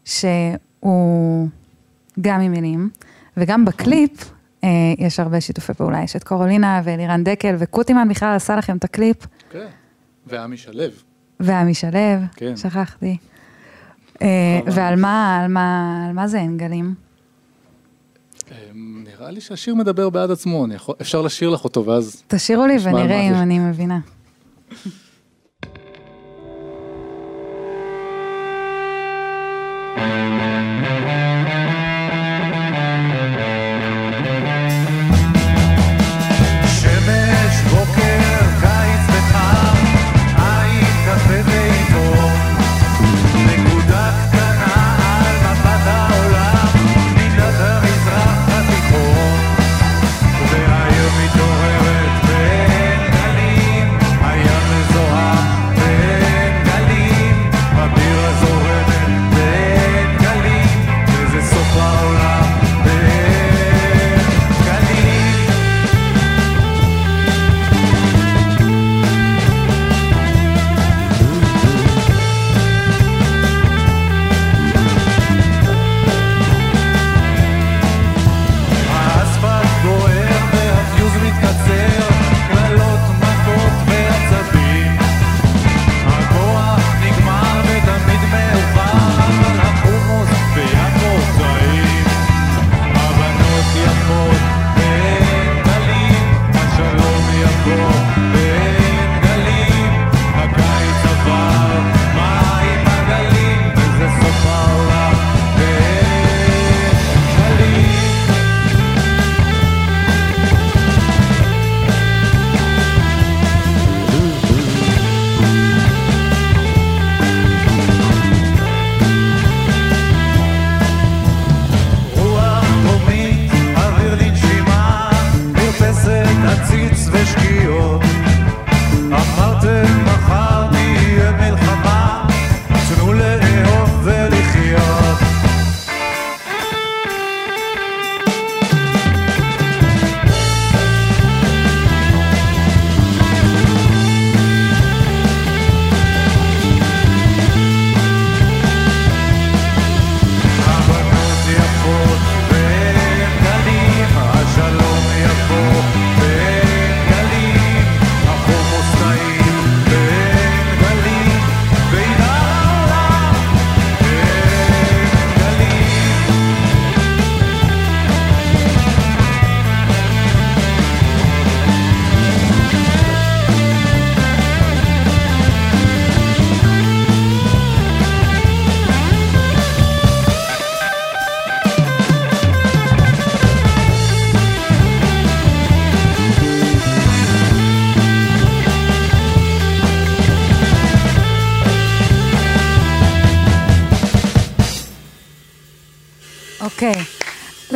שהוא 0.05 1.47
גם 2.21 2.41
עם 2.41 2.51
מילים, 2.51 2.89
וגם 3.37 3.65
בקליפ 3.65 4.35
אה, 4.63 4.69
יש 4.97 5.19
הרבה 5.19 5.41
שיתופי 5.41 5.73
פעולה. 5.73 6.03
יש 6.03 6.15
את 6.15 6.23
קורולינה 6.23 6.81
ואלירן 6.83 7.23
דקל, 7.23 7.55
וקוטימן 7.59 8.09
בכלל 8.09 8.35
עשה 8.35 8.55
לכם 8.55 8.77
את 8.77 8.83
הקליפ, 8.83 9.17
כן. 9.49 9.67
ועמי 10.27 10.57
שלו. 10.57 10.83
ועמי 11.39 11.73
שלו, 11.73 11.99
כן. 12.35 12.57
שכחתי. 12.57 13.17
אה, 14.21 14.59
ועל 14.65 14.95
מה, 14.95 15.39
על 15.43 15.51
מה, 15.51 16.05
על 16.07 16.13
מה 16.13 16.27
זה 16.27 16.39
אין 16.39 16.57
גלים? 16.57 16.93
נראה 19.05 19.31
לי 19.31 19.41
שהשיר 19.41 19.75
מדבר 19.75 20.09
בעד 20.09 20.31
עצמו, 20.31 20.65
יכול, 20.75 20.95
אפשר 21.01 21.21
לשיר 21.21 21.49
לך 21.49 21.63
אותו 21.63 21.85
ואז... 21.85 22.23
תשאירו 22.27 22.65
לי 22.65 22.77
ונראה 22.83 23.21
אם. 23.21 23.33
אני 23.33 23.59
מבינה. 23.59 23.99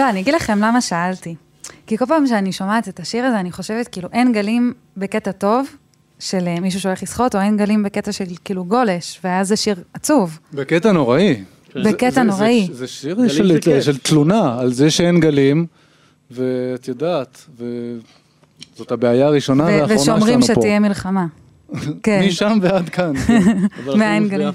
לא, 0.10 0.14
אני 0.14 0.22
אגיד 0.22 0.34
לכם 0.34 0.60
למה 0.60 0.82
שאלתי. 0.82 1.36
כי 1.88 1.98
כל 1.98 2.06
פעם 2.06 2.28
שאני 2.28 2.52
שומעת 2.52 2.88
את 2.88 3.00
השיר 3.00 3.26
הזה, 3.26 3.40
אני 3.40 3.52
חושבת 3.52 3.88
כאילו 3.88 4.10
אין 4.14 4.32
גלים 4.34 4.74
בקטע 4.98 5.32
טוב 5.32 5.68
של 6.20 6.48
אה, 6.48 6.60
מישהו 6.60 6.80
שהולך 6.80 7.04
לשחות, 7.04 7.36
או 7.36 7.42
אין 7.42 7.58
גלים 7.58 7.84
בקטע 7.84 8.12
של 8.12 8.26
כאילו 8.46 8.66
גולש, 8.66 9.20
ואז 9.24 9.48
זה 9.48 9.56
שיר 9.56 9.76
עצוב. 9.94 10.40
בקטע 10.54 10.92
נוראי. 10.92 11.44
בקטע 11.76 12.10
זה- 12.10 12.16
זה- 12.16 12.24
נוראי. 12.24 12.68
זה, 12.68 12.74
זה 12.74 12.88
שיר 12.88 13.16
גלים 13.16 13.30
של, 13.30 13.54
זה 13.54 13.60
כיף. 13.62 13.84
של 13.84 13.98
תלונה 13.98 14.60
על 14.60 14.74
זה 14.74 14.92
שאין 14.92 15.20
גלים, 15.20 15.66
ואת 16.32 16.88
יודעת, 16.88 17.46
וזאת 18.76 18.92
הבעיה 18.92 19.26
הראשונה 19.28 19.64
ו- 19.64 19.68
והאחרונה 19.68 19.88
שלנו 20.04 20.06
פה. 20.06 20.26
ושאומרים 20.26 20.42
שתהיה 20.42 20.80
מלחמה. 20.80 21.26
כן, 22.04 22.24
משם 22.28 22.58
ועד 22.62 22.90
כאן. 22.90 23.14
כן. 23.18 23.58
החומוס 23.80 24.30
גלים. 24.30 24.50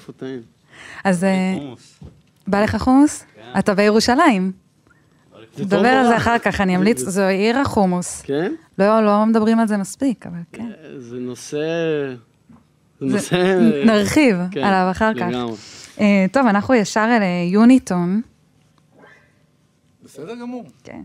אז 1.05 1.25
אה. 1.25 1.57
בא 2.47 2.63
לך 2.65 2.77
חומוס? 2.77 3.25
אתה 3.59 3.75
בירושלים. 3.75 4.64
נדבר 5.59 5.89
על 5.89 6.07
זה? 6.07 6.17
אחר 6.17 6.39
כך, 6.39 6.61
אני 6.61 6.77
אמליץ, 6.77 7.01
זו 7.01 7.23
עיר 7.23 7.59
החומוס. 7.59 8.23
כן? 8.23 8.53
לא, 8.79 9.05
לא 9.05 9.27
מדברים 9.27 9.59
על 9.59 9.69
זה 9.69 9.77
מספיק, 9.77 10.27
אבל 10.27 10.39
כן. 10.53 10.71
זה 10.99 11.17
נושא... 11.17 11.59
זה 13.01 13.07
נושא... 13.07 13.59
נרחיב 13.87 14.37
כן, 14.51 14.65
עליו 14.65 14.89
אחר 14.91 15.15
כך. 15.15 15.27
אה, 16.01 16.27
טוב, 16.33 16.47
אנחנו 16.47 16.75
ישר 16.75 17.07
אל 17.17 17.23
אה, 17.23 17.49
יוניטון. 17.53 18.21
בסדר 20.05 20.35
גמור. 20.35 20.65
כן. 20.85 21.03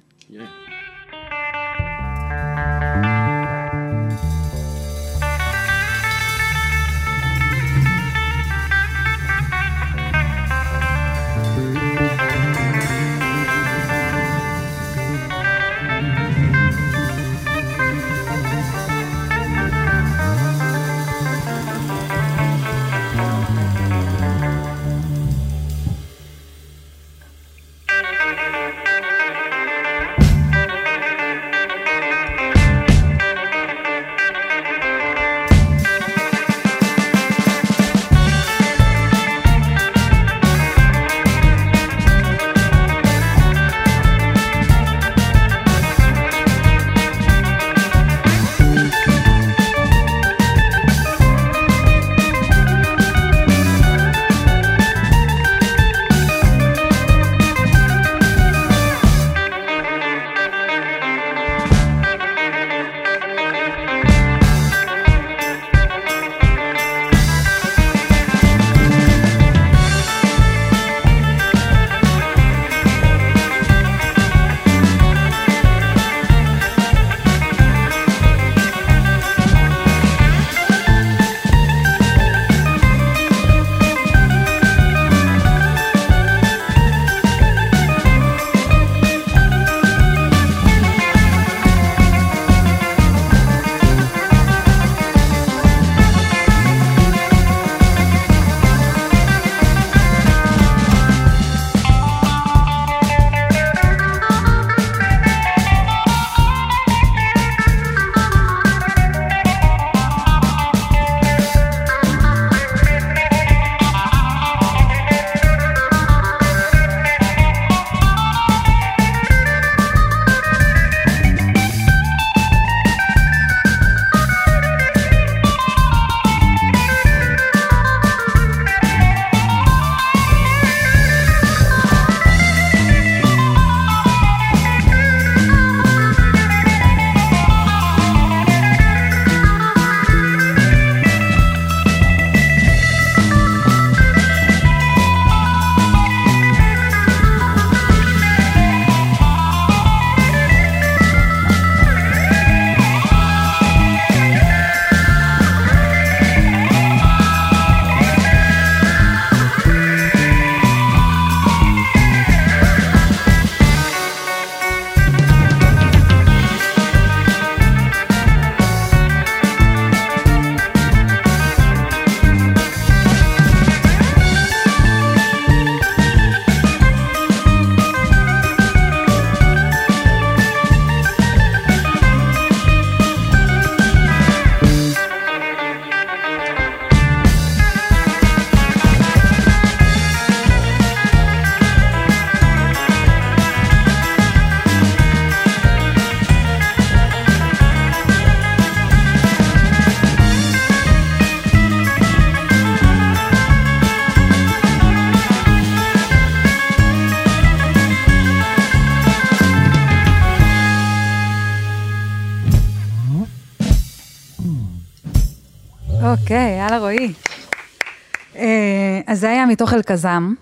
אז 219.09 219.19
זה 219.19 219.29
היה 219.29 219.45
מתוך 219.45 219.73
אלקזם, 219.73 220.33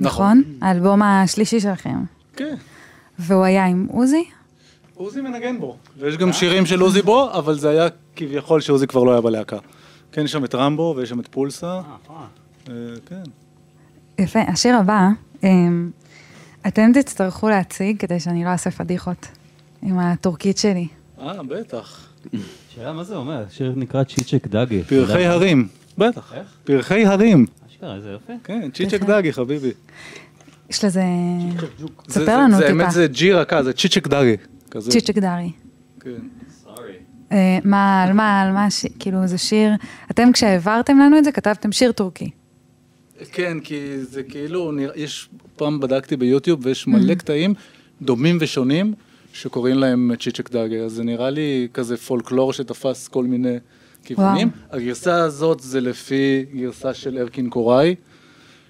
נכון? 0.00 0.42
האלבום 0.62 1.02
השלישי 1.02 1.60
שלכם. 1.60 2.04
כן. 2.36 2.54
והוא 3.18 3.44
היה 3.44 3.66
עם 3.66 3.86
עוזי? 3.90 4.24
עוזי 4.94 5.20
מנגן 5.20 5.60
בו. 5.60 5.76
ויש 5.98 6.16
גם 6.16 6.32
שירים 6.32 6.66
של 6.66 6.80
עוזי 6.80 7.02
בו, 7.02 7.32
אבל 7.32 7.58
זה 7.58 7.70
היה 7.70 7.88
כביכול 8.16 8.60
שעוזי 8.60 8.86
כבר 8.86 9.04
לא 9.04 9.12
היה 9.12 9.20
בלהקה. 9.20 9.58
כן, 10.12 10.24
יש 10.24 10.32
שם 10.32 10.44
את 10.44 10.54
רמבו 10.54 10.94
ויש 10.96 11.08
שם 11.08 11.20
את 11.20 11.28
פולסה. 11.28 11.80
אה, 12.68 12.74
כן. 13.06 13.22
יפה, 14.18 14.40
השיר 14.40 14.76
הבא, 14.76 15.08
אמ, 15.44 15.90
אתם 16.66 16.92
תצטרכו 16.94 17.48
להציג 17.48 17.96
כדי 17.98 18.20
שאני 18.20 18.44
לא 18.44 18.48
אעשה 18.48 18.70
פדיחות 18.70 19.26
עם 19.82 19.98
הטורקית 19.98 20.58
שלי. 20.58 20.88
אה, 21.20 21.42
בטח. 21.42 22.08
שאלה 22.74 22.92
מה 22.92 23.04
זה 23.04 23.16
אומר? 23.16 23.44
שיר 23.50 23.72
נקרא 23.76 24.04
צ'יצ'ק 24.04 24.46
דגי. 24.46 24.82
פרחי 24.82 25.26
הרים. 25.26 25.68
בטח. 25.98 26.32
איך? 26.34 26.46
פרחי 26.64 27.06
הרים. 27.06 27.46
אשכרה, 27.84 27.96
איזה 27.96 28.10
יופי. 28.10 28.32
כן, 28.44 28.70
צ'יצ'ק 28.74 29.02
דגי, 29.02 29.32
חביבי. 29.32 29.70
יש 30.70 30.84
לזה... 30.84 31.02
זה- 32.06 32.20
ספר 32.20 32.38
לנו 32.38 32.56
זה- 32.56 32.62
טיפה. 32.66 32.82
האמת 32.82 32.90
זה 32.92 33.06
ג'ירה 33.06 33.44
כזה, 33.44 33.72
צ'יצ'ק 33.72 34.06
דארי. 34.06 34.36
כזה. 34.70 34.90
צ'יצ'ק 34.90 35.18
דארי. 35.18 35.50
כן. 36.00 36.10
אה, 37.32 37.58
מה, 37.64 38.02
על 38.02 38.12
מה, 38.12 38.40
על 38.42 38.52
מה, 38.52 38.68
כאילו 38.98 39.26
זה 39.26 39.38
שיר, 39.38 39.70
אתם 40.10 40.32
כשהעברתם 40.32 40.98
לנו 40.98 41.18
את 41.18 41.24
זה 41.24 41.32
כתבתם 41.32 41.72
שיר 41.72 41.92
טורקי. 41.92 42.30
כן, 43.32 43.60
כי 43.60 43.98
זה 44.02 44.22
כאילו, 44.22 44.72
יש, 44.94 45.28
פעם 45.56 45.80
בדקתי 45.80 46.16
ביוטיוב 46.16 46.66
ויש 46.66 46.84
Mm. 46.84 46.90
מלא 46.90 47.14
קטעים 47.14 47.54
דומים 48.02 48.38
ושונים 48.40 48.94
שקוראים 49.32 49.76
להם 49.76 50.10
צ'יצ'ק 50.20 50.50
דאגי, 50.50 50.78
אז 50.80 50.92
זה 50.92 51.04
נראה 51.04 51.30
לי 51.30 51.68
כזה 51.74 51.96
פולקלור 51.96 52.52
שתפס 52.52 53.08
כל 53.08 53.24
מיני 53.24 53.56
כיוונים. 54.04 54.50
הגרסה 54.70 55.16
הזאת 55.16 55.60
זה 55.60 55.80
לפי 55.80 56.44
גרסה 56.54 56.94
של 56.94 57.18
ארקין 57.18 57.50
קוראי, 57.50 57.94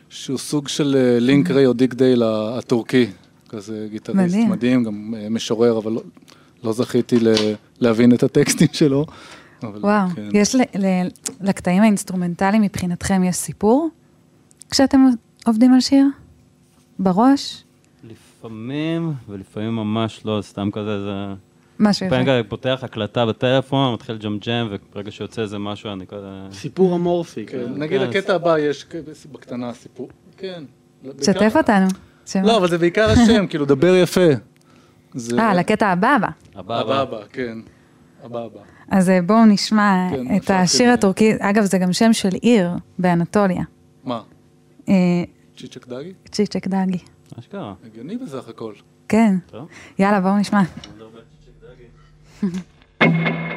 שהוא 0.08 0.38
סוג 0.38 0.68
של 0.68 0.96
אה, 0.98 1.20
לינק 1.20 1.50
ריי 1.50 1.66
או 1.66 1.72
דיק 1.72 1.94
דייל 1.94 2.22
הטורקי, 2.22 3.06
כזה 3.48 3.86
גיטריסט 3.90 4.18
מדהים. 4.34 4.50
מדהים, 4.50 4.84
גם 4.84 5.14
אה, 5.16 5.28
משורר, 5.30 5.78
אבל 5.78 5.92
לא, 5.92 6.02
לא 6.64 6.72
זכיתי 6.72 7.20
ל- 7.20 7.32
להבין 7.80 8.14
את 8.14 8.22
הטקסטים 8.22 8.68
שלו. 8.80 9.06
אבל 9.62 9.78
וואו, 9.80 10.08
כן. 10.14 10.28
יש 10.32 10.54
ל, 10.54 10.60
ל, 10.60 10.84
לקטעים 11.40 11.82
האינסטרומנטליים 11.82 12.62
מבחינתכם 12.62 13.24
יש 13.24 13.36
סיפור? 13.36 13.88
כשאתם 14.70 15.06
עובדים 15.46 15.74
על 15.74 15.80
שיר? 15.80 16.06
בראש? 16.98 17.64
לפעמים, 18.04 19.12
ולפעמים 19.28 19.76
ממש 19.76 20.20
לא, 20.24 20.38
סתם 20.42 20.68
כזה, 20.72 21.02
זה... 21.04 21.34
משהו 21.78 22.06
לפעמים 22.06 22.26
יפה. 22.26 22.32
כזה 22.40 22.48
פותח 22.48 22.80
הקלטה 22.82 23.26
בטלפון, 23.26 23.94
מתחיל 23.94 24.16
ג'ם-ג'ם, 24.18 24.68
וברגע 24.70 25.10
שיוצא 25.10 25.42
איזה 25.42 25.58
משהו, 25.58 25.92
אני 25.92 26.06
כזה... 26.06 26.26
סיפור 26.52 26.96
אמורפי. 26.96 27.46
כן, 27.46 27.58
כן. 27.58 27.80
נגיד 27.82 28.00
כן. 28.00 28.08
הקטע 28.08 28.34
הבא 28.34 28.58
יש 28.58 28.86
בקטנה 29.32 29.72
סיפור. 29.72 30.08
כן. 30.36 30.64
שתף 31.22 31.38
בעיקר- 31.40 31.58
אותנו. 31.58 31.86
לא, 32.44 32.56
אבל 32.56 32.68
זה 32.68 32.78
בעיקר 32.78 33.10
השם, 33.10 33.46
כאילו, 33.46 33.64
דבר 33.64 33.94
יפה. 33.94 34.20
זה- 35.14 35.38
אה, 35.40 35.54
לקטע 35.54 35.88
הבא 35.88 36.08
הבא. 36.16 36.28
הבא 36.54 37.00
הבא 37.00 37.18
כן. 37.32 37.58
הבא 38.24 38.40
הבא. 38.44 38.60
אז 38.90 39.10
אה, 39.10 39.22
בואו 39.22 39.44
נשמע 39.44 40.08
כן, 40.10 40.36
את 40.36 40.40
אפשר 40.42 40.54
השיר. 40.54 40.90
הטורקי, 40.90 41.32
אגב 41.40 41.64
זה 41.64 41.78
גם 41.78 41.92
שם 41.92 42.12
של 42.12 42.28
עיר 42.42 42.70
באנטוליה, 42.98 43.62
מה? 44.04 44.20
אה, 44.88 44.94
צ'יצ'ק 45.56 45.86
דאגי? 45.88 46.12
צ'יצ'ק 46.32 46.66
דאגי. 46.66 46.98
אשכרה. 47.38 47.74
הגיוני 47.86 48.16
בסך 48.16 48.48
הכל. 48.48 48.72
כן, 49.08 49.34
טוב. 49.50 49.68
יאללה 49.98 50.20
בואו 50.20 50.38
נשמע. 50.38 50.62
Mm-hmm. 52.44 53.44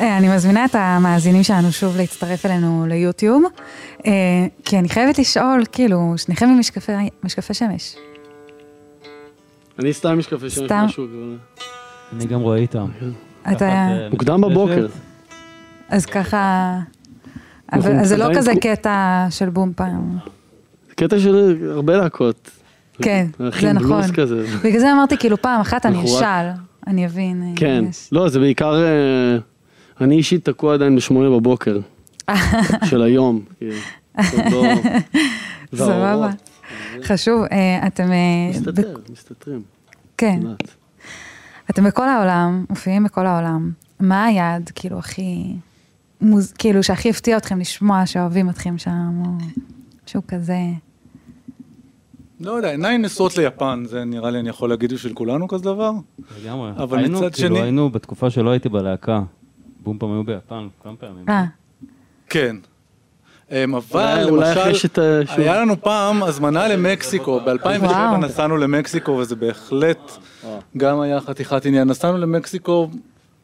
אני 0.00 0.28
מזמינה 0.28 0.64
את 0.64 0.74
המאזינים 0.74 1.42
שלנו 1.42 1.72
שוב 1.72 1.96
להצטרף 1.96 2.46
אלינו 2.46 2.86
ליוטיוב, 2.88 3.42
אה, 4.06 4.12
כי 4.64 4.78
אני 4.78 4.88
חייבת 4.88 5.18
לשאול, 5.18 5.64
כאילו, 5.72 6.14
שניכם 6.16 6.46
עם 6.46 6.58
משקפי, 6.58 6.92
משקפי 7.24 7.54
שמש. 7.54 7.96
אני 9.78 9.92
סתם 9.92 10.18
משקפי 10.18 10.50
שמש? 10.50 10.70
משהו. 10.72 11.06
אני 12.12 12.26
גם 12.26 12.40
רואה 12.40 12.58
איתם. 12.58 12.86
אתה, 13.42 13.54
תחת, 13.54 13.62
אה, 13.62 14.08
מוקדם. 14.10 14.40
בבוקר. 14.40 14.86
אז 15.88 16.06
ככה, 16.06 16.78
אבל 17.72 17.96
אז 18.00 18.08
זה 18.08 18.16
לא 18.16 18.26
כזה 18.36 18.52
קטע 18.60 19.26
של 19.30 19.48
בום 19.50 19.72
פעם. 19.76 20.18
קטע 20.94 21.18
של 21.18 21.56
הרבה 21.70 21.96
להקות. 21.96 22.50
כן, 23.02 23.26
זה 23.60 23.72
נכון. 23.72 24.02
בגלל 24.64 24.80
זה 24.80 24.92
אמרתי, 24.92 25.16
כאילו, 25.16 25.42
פעם 25.42 25.60
אחת 25.60 25.86
אני 25.86 26.04
אשאל, 26.04 26.46
אני 26.86 27.06
אבין. 27.06 27.42
אה, 27.42 27.52
כן. 27.56 27.84
לא, 28.12 28.28
זה 28.28 28.38
בעיקר... 28.38 28.74
אני 30.00 30.16
אישית 30.16 30.44
תקוע 30.48 30.74
עדיין 30.74 30.96
בשמונה 30.96 31.30
בבוקר. 31.30 31.78
של 32.90 33.02
היום. 33.02 33.40
כאילו. 33.58 33.74
לא- 34.42 34.74
סבבה. 35.86 36.30
חשוב, 37.04 37.42
אה, 37.52 37.86
אתם... 37.86 38.12
אה, 38.12 38.50
מסתתר, 38.50 38.96
מסתתרים. 39.12 39.62
כן. 40.18 40.40
אתם 41.70 41.84
בכל 41.84 42.08
העולם, 42.08 42.64
מופיעים 42.70 43.04
בכל 43.04 43.26
העולם. 43.26 43.70
מה 44.00 44.24
היעד, 44.24 44.70
כאילו, 44.74 44.98
הכי... 44.98 45.44
מוז... 46.20 46.52
כאילו, 46.52 46.82
שהכי 46.82 47.10
הפתיע 47.10 47.36
אתכם 47.36 47.60
לשמוע 47.60 48.06
שאוהבים 48.06 48.50
אתכם 48.50 48.78
שם, 48.78 49.22
או 49.26 49.30
משהו 50.06 50.22
כזה? 50.28 50.58
לא 52.40 52.50
יודע, 52.52 52.70
עיניים 52.70 53.02
נשואות 53.02 53.38
ליפן, 53.38 53.82
זה 53.86 54.04
נראה 54.04 54.30
לי 54.30 54.38
אני 54.40 54.48
יכול 54.48 54.68
להגיד 54.70 54.92
בשביל 54.92 55.12
כולנו 55.14 55.48
כזה 55.48 55.64
דבר. 55.64 55.90
לגמרי. 56.44 56.70
אבל 56.76 56.98
היינו, 56.98 57.18
מצד 57.20 57.34
כאילו, 57.34 57.56
שני- 57.56 57.64
היינו 57.64 57.90
בתקופה 57.90 58.30
שלא 58.30 58.50
הייתי 58.50 58.68
בלהקה. 58.68 59.22
בום 59.86 59.98
פעם 59.98 60.12
היו 60.12 60.24
ביפן 60.24 60.68
כמה 60.82 60.96
פעמים. 60.96 61.24
אה, 61.28 61.44
כן. 62.28 62.56
אמ, 63.50 63.74
אבל 63.74 64.26
אולי 64.28 64.52
אחרי 64.52 64.72
למשל. 64.96 65.40
היה 65.40 65.60
לנו 65.60 65.80
פעם 65.80 66.22
הזמנה 66.22 66.68
למקסיקו, 66.68 67.40
ב-2007 67.40 67.66
וואו. 67.82 68.16
נסענו 68.16 68.56
למקסיקו 68.56 69.12
וזה 69.12 69.36
בהחלט 69.36 70.12
גם 70.76 71.00
היה 71.00 71.20
חתיכת 71.20 71.66
עניין. 71.66 71.88
נסענו 71.88 72.18
למקסיקו, 72.18 72.88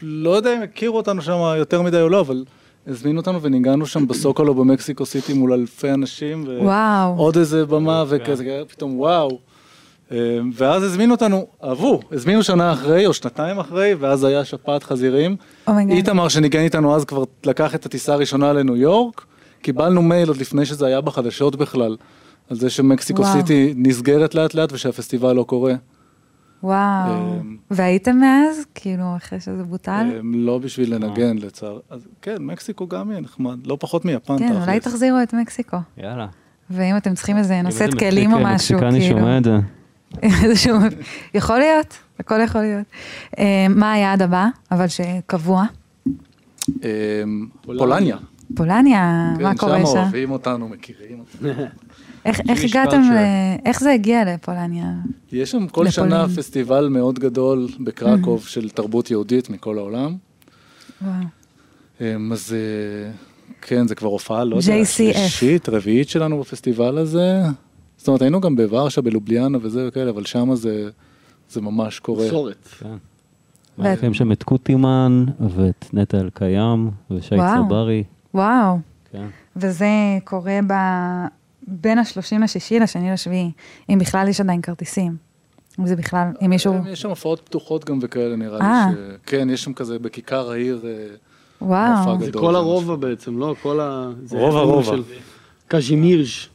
לא 0.03 0.31
יודע 0.31 0.57
אם 0.57 0.63
הכירו 0.63 0.97
אותנו 0.97 1.23
שם 1.23 1.39
יותר 1.59 1.83
מדי 1.83 2.01
או 2.01 2.09
לא, 2.09 2.21
אבל 2.21 2.45
הזמינו 2.87 3.21
אותנו 3.21 3.43
וניגענו 3.43 3.87
שם 3.87 4.07
בסוקולו 4.07 4.55
במקסיקו 4.55 5.07
סיטי 5.07 5.33
מול 5.33 5.53
אלפי 5.53 5.91
אנשים. 5.91 6.45
ו- 6.47 6.59
וואו. 6.63 7.17
עוד 7.17 7.37
איזה 7.37 7.67
במה 7.67 8.05
וכזה, 8.09 8.63
פתאום 8.69 9.01
וואו. 9.01 9.39
אמ, 10.13 10.51
ואז 10.55 10.83
הזמינו 10.83 11.15
אותנו, 11.15 11.47
אהבו, 11.65 12.01
הזמינו 12.13 12.43
שנה 12.43 12.73
אחרי 12.73 13.07
או 13.07 13.13
שנתיים 13.13 13.59
אחרי, 13.59 13.95
ואז 13.95 14.25
היה 14.25 14.45
שפעת 14.45 14.83
חזירים. 14.83 15.37
Oh 15.67 15.74
my 15.74 15.82
god. 15.82 15.97
איתמר 15.97 16.29
שניגן 16.29 16.61
איתנו 16.61 16.97
אז 16.97 17.05
כבר 17.05 17.25
לקח 17.47 17.75
את 17.75 17.87
הטיסה 17.87 18.13
הראשונה 18.13 18.53
לניו 18.53 18.77
יורק, 18.77 19.25
קיבלנו 19.63 20.03
מייל 20.03 20.29
עוד 20.29 20.37
לפני 20.37 20.67
שזה 20.67 20.87
היה 20.87 21.01
בחדשות 21.01 21.57
בכלל, 21.57 21.97
על 22.51 22.57
זה 22.57 22.71
שמקסיקו 22.71 23.23
וואו. 23.23 23.33
סיטי 23.33 23.75
נסגרת 23.77 24.35
לאט 24.35 24.55
לאט 24.55 24.73
ושהפסטיבל 24.73 25.33
לא 25.33 25.43
קורה. 25.43 25.75
וואו. 26.63 27.13
אמ, 27.13 27.57
והייתם 27.71 28.17
מאז? 28.17 28.65
כאילו, 28.75 29.05
אחרי 29.17 29.41
שזה 29.41 29.63
בוטל? 29.65 30.07
אמ, 30.21 30.35
לא 30.35 30.59
בשביל 30.59 30.95
לנגן 30.95 31.39
לצער. 31.39 31.79
אז 31.91 32.09
כן, 32.23 32.37
מקסיקו 32.41 32.89
גם 32.89 33.11
יהיה 33.11 33.21
נחמד, 33.21 33.67
לא 33.67 33.77
פחות 33.81 34.05
מיפן 34.05 34.39
כן, 34.39 34.53
אולי. 34.67 34.81
תחזירו 34.81 35.19
את 35.23 35.35
מקסיקו. 35.35 35.77
יאללה. 35.99 36.27
ואם 36.71 36.97
אתם 36.97 37.15
צריכים 37.15 37.37
איזה 37.37 37.63
נושאת 37.63 37.95
כלים 37.95 38.33
או 38.33 38.39
מקסיקני 38.39 38.55
משהו, 38.55 38.77
מקסיקני 38.77 39.01
כאילו. 39.01 39.19
שומע 39.19 39.39
את 39.39 39.45
זה. 39.45 39.59
איזשהו... 40.23 40.77
יכול 41.35 41.59
להיות, 41.59 41.99
הכל 42.21 42.41
יכול 42.45 42.61
להיות. 42.61 42.87
אה, 43.39 43.67
מה 43.69 43.93
היעד 43.93 44.23
הבא, 44.23 44.47
אבל 44.71 44.87
שקבוע? 44.89 45.65
אמ, 46.69 47.47
פולניה. 47.63 48.17
פולניה, 48.55 49.33
מה 49.41 49.55
קורה 49.57 49.79
כן, 49.79 49.87
שם 49.87 49.93
שם? 49.93 49.99
אוהבים 49.99 50.31
אותנו, 50.31 50.69
מכירים 50.69 51.21
אותנו. 51.21 51.65
איך 52.25 52.65
הגעתם, 52.65 53.03
איך 53.65 53.81
זה 53.81 53.93
הגיע 53.93 54.25
לפולניה? 54.25 54.93
יש 55.33 55.51
שם 55.51 55.69
כל. 55.69 55.91
שנה 55.91 56.27
פסטיבל 56.37 56.89
מאוד 56.89 57.19
גדול 57.19 57.69
בקרקוב 57.81 58.47
של 58.47 58.71
תרבות 58.71 59.11
יהודית 59.11 59.51
מכל 59.51 59.79
העולם. 59.79 60.17
וואו. 61.03 61.13
אמ, 62.01 62.33
אז 62.33 62.53
אה, 62.53 63.13
כן, 63.63 63.87
זה 63.87 63.95
כבר 63.95 64.09
הופעה, 64.09 64.45
לא 64.45 64.57
יודע. 64.57 64.85
שלישית, 64.85 65.69
רביעית 65.69 66.09
שלנו 66.09 66.41
בפסטיבל 66.41 66.99
הזה. 66.99 67.43
זאת 68.03 68.09
אומרת, 68.09 68.23
היינו 68.23 68.41
גם 68.41 68.57
בוורשה, 68.57 69.01
בלובליאנה 69.01 69.59
וזה 69.63 69.89
וכאלה, 69.89 70.11
אבל 70.11 70.25
שם 70.25 70.55
זה, 70.55 70.91
זה 71.51 71.61
ממש 71.61 71.99
קורה. 71.99 72.27
מסורת. 72.27 72.69
כן. 72.79 72.97
מארחים 73.79 74.15
שם 74.15 74.33
את 74.33 74.43
קוטימן 74.43 75.25
ואת 75.57 75.87
נטע 75.93 76.21
אלקיים 76.21 76.91
ושי. 77.11 77.35
צברי. 77.69 78.05
וואו. 78.35 78.79
כן. 79.13 79.27
וזה 79.57 79.87
קורה 80.25 80.59
ב... 80.67 80.73
בין 81.67 81.99
ה-30 81.99 82.43
לשישי 82.43 82.81
לשני 82.81 83.13
לשביעי, 83.13 83.51
אם 83.91 83.99
בכלל 83.99 84.29
יש 84.29 84.41
עדיין 84.41 84.61
כרטיסים. 84.61 85.17
אם 85.81 85.87
זה 85.87 85.97
בכלל, 85.97 86.29
אם 86.45 86.51
מישהו... 86.51 86.75
יש 86.91 87.01
שם 87.01 87.09
הופעות 87.09 87.41
פתוחות 87.41 87.85
גם 87.85 87.99
וכאלה, 88.03 88.37
נראה 88.37 88.61
אה. 88.61 88.87
לי. 88.91 88.97
ש... 88.97 89.19
כן, 89.27 89.51
יש 89.51 89.63
שם 89.63 89.73
כזה 89.73 89.99
בכיכר 89.99 90.51
העיר 90.51 90.81
אה, 90.85 91.15
וואו. 91.61 92.21
זה. 92.21 92.33
כל 92.33 92.57
הרובע 92.57 92.97
בעצם, 92.97 93.39
לא? 93.39 93.55
כל 93.63 93.81
ה... 93.81 94.11
זה 94.25 94.37
רוב 94.37 94.47
איפה 94.47 94.59
הרובע. 94.59 94.85
של 94.85 95.03
קז'ימירז'. 95.69 96.52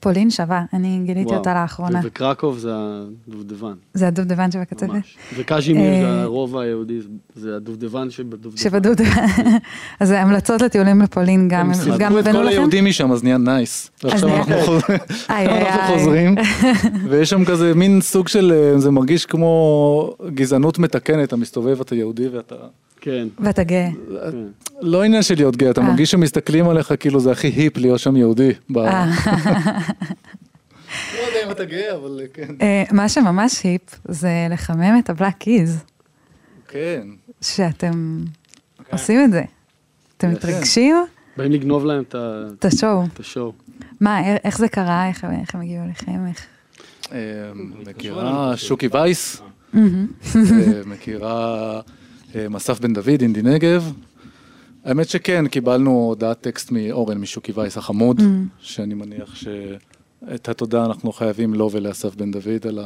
פולין 0.00 0.30
שווה, 0.30 0.64
אני 0.72 1.00
גיליתי 1.04 1.26
וואו. 1.26 1.38
אותה 1.38 1.54
לאחרונה. 1.54 2.00
וקרקוב 2.04 2.58
זה 2.58 2.70
הדובדבן, 3.28 3.72
זה 3.94 4.08
הדובדבן 4.08 4.50
שבקצפת? 4.50 4.88
ממש. 4.88 5.16
וקז'ימיר 5.36 5.92
אה, 5.92 6.00
זה 6.02 6.22
הרובע 6.22 6.62
היהודי, 6.62 7.00
זה- 7.00 7.08
זה 7.34 7.56
הדובדבן 7.56 8.10
שבדובדבן. 8.10 8.56
שבדובדבן. 8.62 9.06
אז 10.00 10.08
זה 10.08 10.20
המלצות 10.22 10.62
לטיולים 10.62 11.02
לפולין 11.02 11.48
גם, 11.48 11.60
הם 11.60 11.66
גם 11.66 11.74
סיפקו 11.74 11.94
את 11.94 12.00
הבאנו 12.26 12.38
כל 12.38 12.44
לכם? 12.44 12.48
היהודים 12.48 12.84
משם, 12.84 13.12
אז 13.12 13.22
נהיה 13.24 13.38
nice. 13.38 13.90
עכשיו 14.04 14.28
אנחנו. 14.36 14.56
חוזרים, 15.86 16.34
ויש 17.10 17.30
שם 17.30 17.44
כזה 17.44 17.74
מין 17.74 18.00
סוג 18.00 18.28
של, 18.28 18.52
אה, 18.52 18.78
זה 18.78 18.90
מרגיש 18.90 19.26
כמו 19.26 20.14
גזענות 20.34 20.78
מתקנת, 20.78 21.28
אתה 21.28 21.36
מסתובב, 21.36 21.80
אתה 21.80 21.94
יהודי 21.94 22.28
ואתה... 22.28 22.54
כן. 23.00 23.28
ואתה 23.38 23.62
גאה. 23.64 23.88
כן. 24.32 24.36
לא 24.80 25.02
עניין 25.04 25.22
של 25.22 25.34
להיות 25.34 25.56
גאה, 25.56 25.70
אתה 25.70 25.80
אה. 25.80 25.86
מרגיש 25.86 26.10
שמסתכלים 26.10 26.68
עליך 26.68 26.92
כאילו 27.00 27.20
זה 27.20 27.32
הכי 27.32 27.46
היפ 27.48 27.76
להיות 27.76 28.00
שם 28.00 28.16
יהודי. 28.16 28.50
אה. 28.76 29.06
לא 31.16 31.26
יודע 31.26 31.46
אם 31.46 31.50
אתה 31.50 31.64
גאה, 31.64 31.94
אבל 31.96 32.20
כן. 32.34 32.54
אה, 32.62 32.84
מה 32.92 33.08
שממש 33.08 33.62
היפ 33.62 33.82
זה 34.08 34.30
לחמם 34.50 34.98
את 35.04 35.10
הבלק 35.10 35.34
קיז, 35.38 35.78
כן. 36.68 37.06
שאתם 37.40 38.18
עושים 38.92 39.24
את 39.24 39.30
זה. 39.30 39.42
אתם. 40.16 40.30
מתרגשים? 40.30 40.96
באים 41.36 41.52
לגנוב 41.52 41.84
להם 41.84 42.02
את 42.08 42.14
ה- 42.14 42.44
את 42.58 42.64
השואו. 42.64 43.04
את 43.14 43.20
השואו. 43.20 43.52
מה, 44.00 44.20
איך- 44.44 44.58
זה 44.58 44.68
קרה? 44.68 45.08
איך 45.08 45.24
הם 45.54 45.60
הגיעו 45.60 45.84
אליכם? 45.84 46.26
איך- 46.28 46.46
מכירה 47.86 48.56
שוקי 48.56 48.88
וייס, 48.92 49.42
מכירה 50.86 51.80
אה, 52.34 52.48
מסף 52.48 52.80
בן 52.80 52.92
דוד, 52.92 53.20
אינדי 53.22 53.42
נגב. 53.42 53.92
האמת 54.84 55.08
שכן, 55.08 55.48
קיבלנו 55.48 55.90
הודעת 55.90 56.40
טקסט 56.40 56.70
מאורן 56.72 57.18
משוקי 57.18 57.52
וייס 57.52 57.76
החמוד, 57.76 58.20
שאני 58.60 58.94
מניח 58.94 59.34
שאת 59.34 60.48
התודה 60.48 60.84
אנחנו 60.84 61.12
חייבים 61.12 61.54
לו 61.54 61.70
ולאסף 61.72 62.14
בן 62.14 62.30
דוד 62.30 62.66
על 62.68 62.78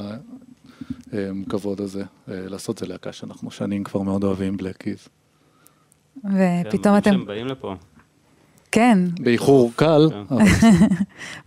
הכבוד 1.13 1.81
הזה, 1.81 2.03
אה, 2.03 2.49
לעשות 2.49 2.79
זה 2.79 2.87
להקה 2.87 3.13
שאנחנו 3.13 3.51
שנים 3.51 3.85
כבר 3.85 4.03
מאוד 4.03 4.25
אוהבים, 4.25 4.57
בלק 4.57 4.77
קיז. 4.77 5.09
ופתאום 6.17 6.99
אתם, 6.99 7.11
שהם 7.11 7.27
באים 7.27 7.47
לפה. 7.47 7.75
כן, 8.73 8.99
באיחור 9.21 9.73
קל, 9.77 10.09
כן. 10.29 10.35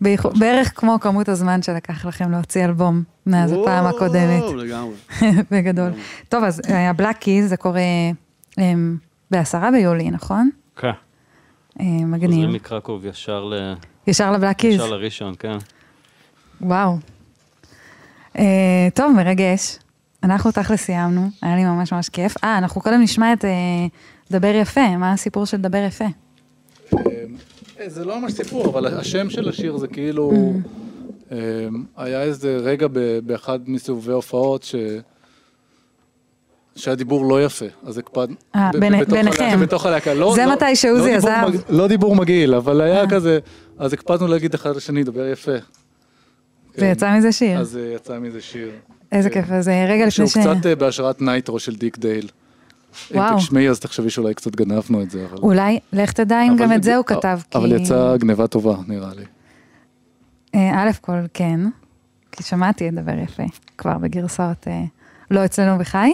בערך 0.39 0.71
כמו 0.79 0.99
כמות 1.01 1.29
הזמן 1.29 1.61
שלקח 1.61 2.05
לכם 2.05 2.31
להוציא 2.31 2.65
אלבום 2.65 3.03
מאז 3.25 3.51
הפעם 3.51 3.85
הקודמת, 3.85 4.43
לגמרי. 4.57 4.93
בגדול. 5.51 5.91
טוב, 6.29 6.43
אז 6.43 6.61
הבלק 6.69 7.17
קיז 7.17 7.49
זה 7.49 7.57
קורה 7.57 7.81
אמ, 8.57 8.97
בעשרה 9.31 9.71
ביולי, 9.71 10.11
נכון? 10.11 10.49
כן. 10.75 10.88
אה, 10.88 10.93
חוזרים 11.85 12.11
מגניב. 12.11 12.49
מקרקוב 12.49 13.05
ישר 13.05 13.43
ל- 13.45 13.73
ישר 14.07 14.31
לבלק 14.31 14.55
קיז. 14.57 14.75
ישר 14.75 14.89
לראשון, 14.89 15.33
כן. 15.39 15.57
וואו. 16.61 16.97
אה, 18.38 18.88
טוב, 18.93 19.13
מרגש. 19.15 19.79
אנחנו 20.23 20.51
תכל'ס 20.51 20.81
סיימנו, 20.81 21.29
היה 21.41 21.55
לי 21.55 21.63
ממש 21.65 21.93
ממש 21.93 22.09
כיף. 22.09 22.35
אה, 22.43 22.57
אנחנו 22.57 22.81
קודם 22.81 23.01
נשמע 23.01 23.33
את 23.33 23.45
אה, 23.45 23.49
דבר 24.31 24.55
יפה, 24.55 24.97
מה 24.97 25.11
הסיפור 25.13 25.45
של 25.45 25.57
דבר 25.61 25.77
יפה? 25.88 26.05
אה, 27.79 27.89
זה 27.89 28.05
לא 28.05 28.19
ממש 28.21 28.34
סיפור, 28.34 28.65
אבל 28.67 28.88
השם 28.88 29.29
של 29.29 29.49
השיר 29.49 29.77
זה 29.77 29.88
כאילו, 29.88 30.31
אה, 31.31 31.38
היה 31.97 32.21
איזה 32.23 32.58
רגע 32.58 32.88
באחד 33.25 33.60
מסיבובי 33.69 34.12
הופעות 34.12 34.63
ש... 34.63 34.75
שהדיבור 36.75 37.25
לא 37.29 37.45
יפה, 37.45 37.65
אז 37.84 37.97
הקפד... 37.97 38.27
אה, 38.55 38.71
ביניכם. 38.79 39.60
בתוך 39.62 39.86
הלהקה. 39.86 40.13
לא, 40.13 40.34
זה 40.36 40.45
לא- 40.45 40.53
מתי 40.53 40.75
שעוזי 40.75 41.12
לא 41.12 41.15
עזב. 41.17 41.43
מג- 41.47 41.60
לא 41.69 41.88
דיבור 41.88 42.15
מגעיל, 42.15 42.53
אבל 42.55 42.81
היה 42.81 43.10
כזה, 43.10 43.39
אז 43.77 43.93
הקפדנו 43.93 44.27
להגיד 44.27 44.53
אחד 44.53 44.75
לשני, 44.75 45.03
דבר 45.03 45.27
יפה. 45.27 45.51
כן. 46.73 46.81
ויצא 46.86 47.17
מזה 47.17 47.31
שיר. 47.31 47.60
אז 47.60 47.77
אה, 47.77 47.93
יצא 47.95 48.19
מזה 48.19 48.41
שיר. 48.41 48.69
איזה 49.12 49.29
כן. 49.29 49.41
כיף, 49.41 49.51
אז 49.51 49.69
אה, 49.69 49.86
רגע 49.86 50.05
לפני 50.08 50.12
שהוא 50.12 50.27
ש... 50.27 50.38
קצת 50.38 50.65
אה, 50.65 50.75
בהשראת 50.75 51.21
נייטרו 51.21 51.60
של 51.60 51.75
דיק 51.75 51.97
דייל. 51.97 52.27
אם 53.12 53.17
וואו. 53.17 53.38
תשמעי 53.38 53.69
אז 53.69 53.79
תחשבי 53.79 54.10
שאולי 54.10 54.34
קצת 54.34 54.55
גנבנו 54.55 55.01
את 55.01 55.12
זה, 55.12 55.25
אבל... 55.29 55.38
אולי, 55.38 55.79
לך 55.93 56.12
תדע 56.12 56.41
אם 56.41 56.55
גם 56.55 56.73
את 56.73 56.84
זה 56.84 56.95
הוא 56.95 57.05
כתב, 57.05 57.39
כי... 57.51 57.58
אבל 57.58 57.71
יצאה 57.71 58.17
גניבה 58.17 58.47
טובה, 58.47 58.75
נראה 58.88 59.10
לי. 59.15 59.23
אה, 60.55 60.84
א' 60.84 60.91
כל 61.01 61.19
כן, 61.34 61.60
כי 62.31 62.43
שמעתי 62.43 62.89
את 62.89 62.93
דבר 62.93 63.19
יפה, 63.23 63.43
כבר 63.77 63.97
בגרסאות 63.97 64.67
אה, 64.67 64.84
לא 65.31 65.45
אצלנו 65.45 65.77
בחי. 65.77 66.13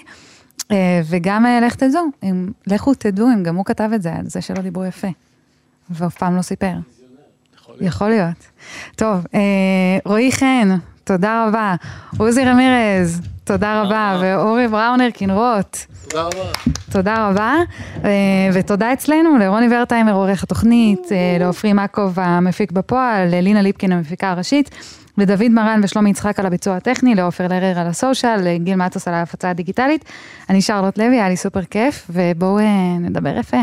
אה, 0.71 1.01
וגם 1.09 1.45
אה, 1.45 1.59
לך 1.59 1.75
תדעו, 1.75 2.01
אם, 2.23 2.49
לכו 2.67 2.93
תדעו 2.93 3.27
אם 3.33 3.43
גם 3.43 3.55
הוא 3.55 3.65
כתב 3.65 3.89
את 3.95 4.01
זה, 4.01 4.13
על 4.13 4.25
זה 4.29 4.41
שלא 4.41 4.61
דיברו 4.61 4.85
יפה. 4.85 5.07
ואף 5.89 6.17
פעם 6.17 6.35
לא 6.35 6.41
סיפר. 6.41 6.73
יכול 7.81 8.09
להיות. 8.09 8.47
טוב, 8.95 9.25
אה, 9.33 9.39
רועי 10.05 10.31
חן, 10.31 10.69
תודה 11.03 11.45
רבה. 11.47 11.75
עוזי 12.17 12.43
רמירז, 12.43 13.21
תודה 13.51 13.81
רבה. 13.81 14.19
ואורי 14.21 14.67
בראונר 14.67 15.07
כנרות. 15.13 15.85
תודה 16.09 16.23
רבה. 16.23 16.51
תודה 16.91 17.29
רבה, 17.29 17.55
אה, 18.03 18.09
ותודה 18.53 18.93
אצלנו 18.93 19.37
לרוני 19.37 19.67
ורטהיימר 19.71 20.13
עורך 20.13 20.43
התוכנית, 20.43 21.11
אה, 21.11 21.37
לעופרי 21.39 21.73
מקוב 21.73 22.19
המפיק 22.19 22.71
בפועל, 22.71 23.27
ללינה 23.27 23.61
ליפקין 23.61 23.91
המפיקה 23.91 24.29
הראשית, 24.29 24.69
לדוד 25.17 25.49
מרן 25.49 25.81
ושלומי 25.83 26.09
יצחק 26.09 26.39
על 26.39 26.45
הביצוע 26.45 26.75
הטכני, 26.75 27.15
לעופר 27.15 27.47
לרר 27.47 27.79
על 27.79 27.87
הסושיאל, 27.87 28.39
לגיל 28.43 28.75
מטוס 28.75 29.07
על 29.07 29.13
ההפצה 29.13 29.49
הדיגיטלית. 29.49 30.05
אני 30.49 30.61
שרלוט 30.61 30.97
לוי, 30.97 31.15
היה 31.15 31.29
לי 31.29 31.37
סופר 31.37 31.63
כיף, 31.63 32.07
ובואו 32.09 32.59
אה, 32.59 32.97
נדבר 32.99 33.37
יפה. 33.37 33.61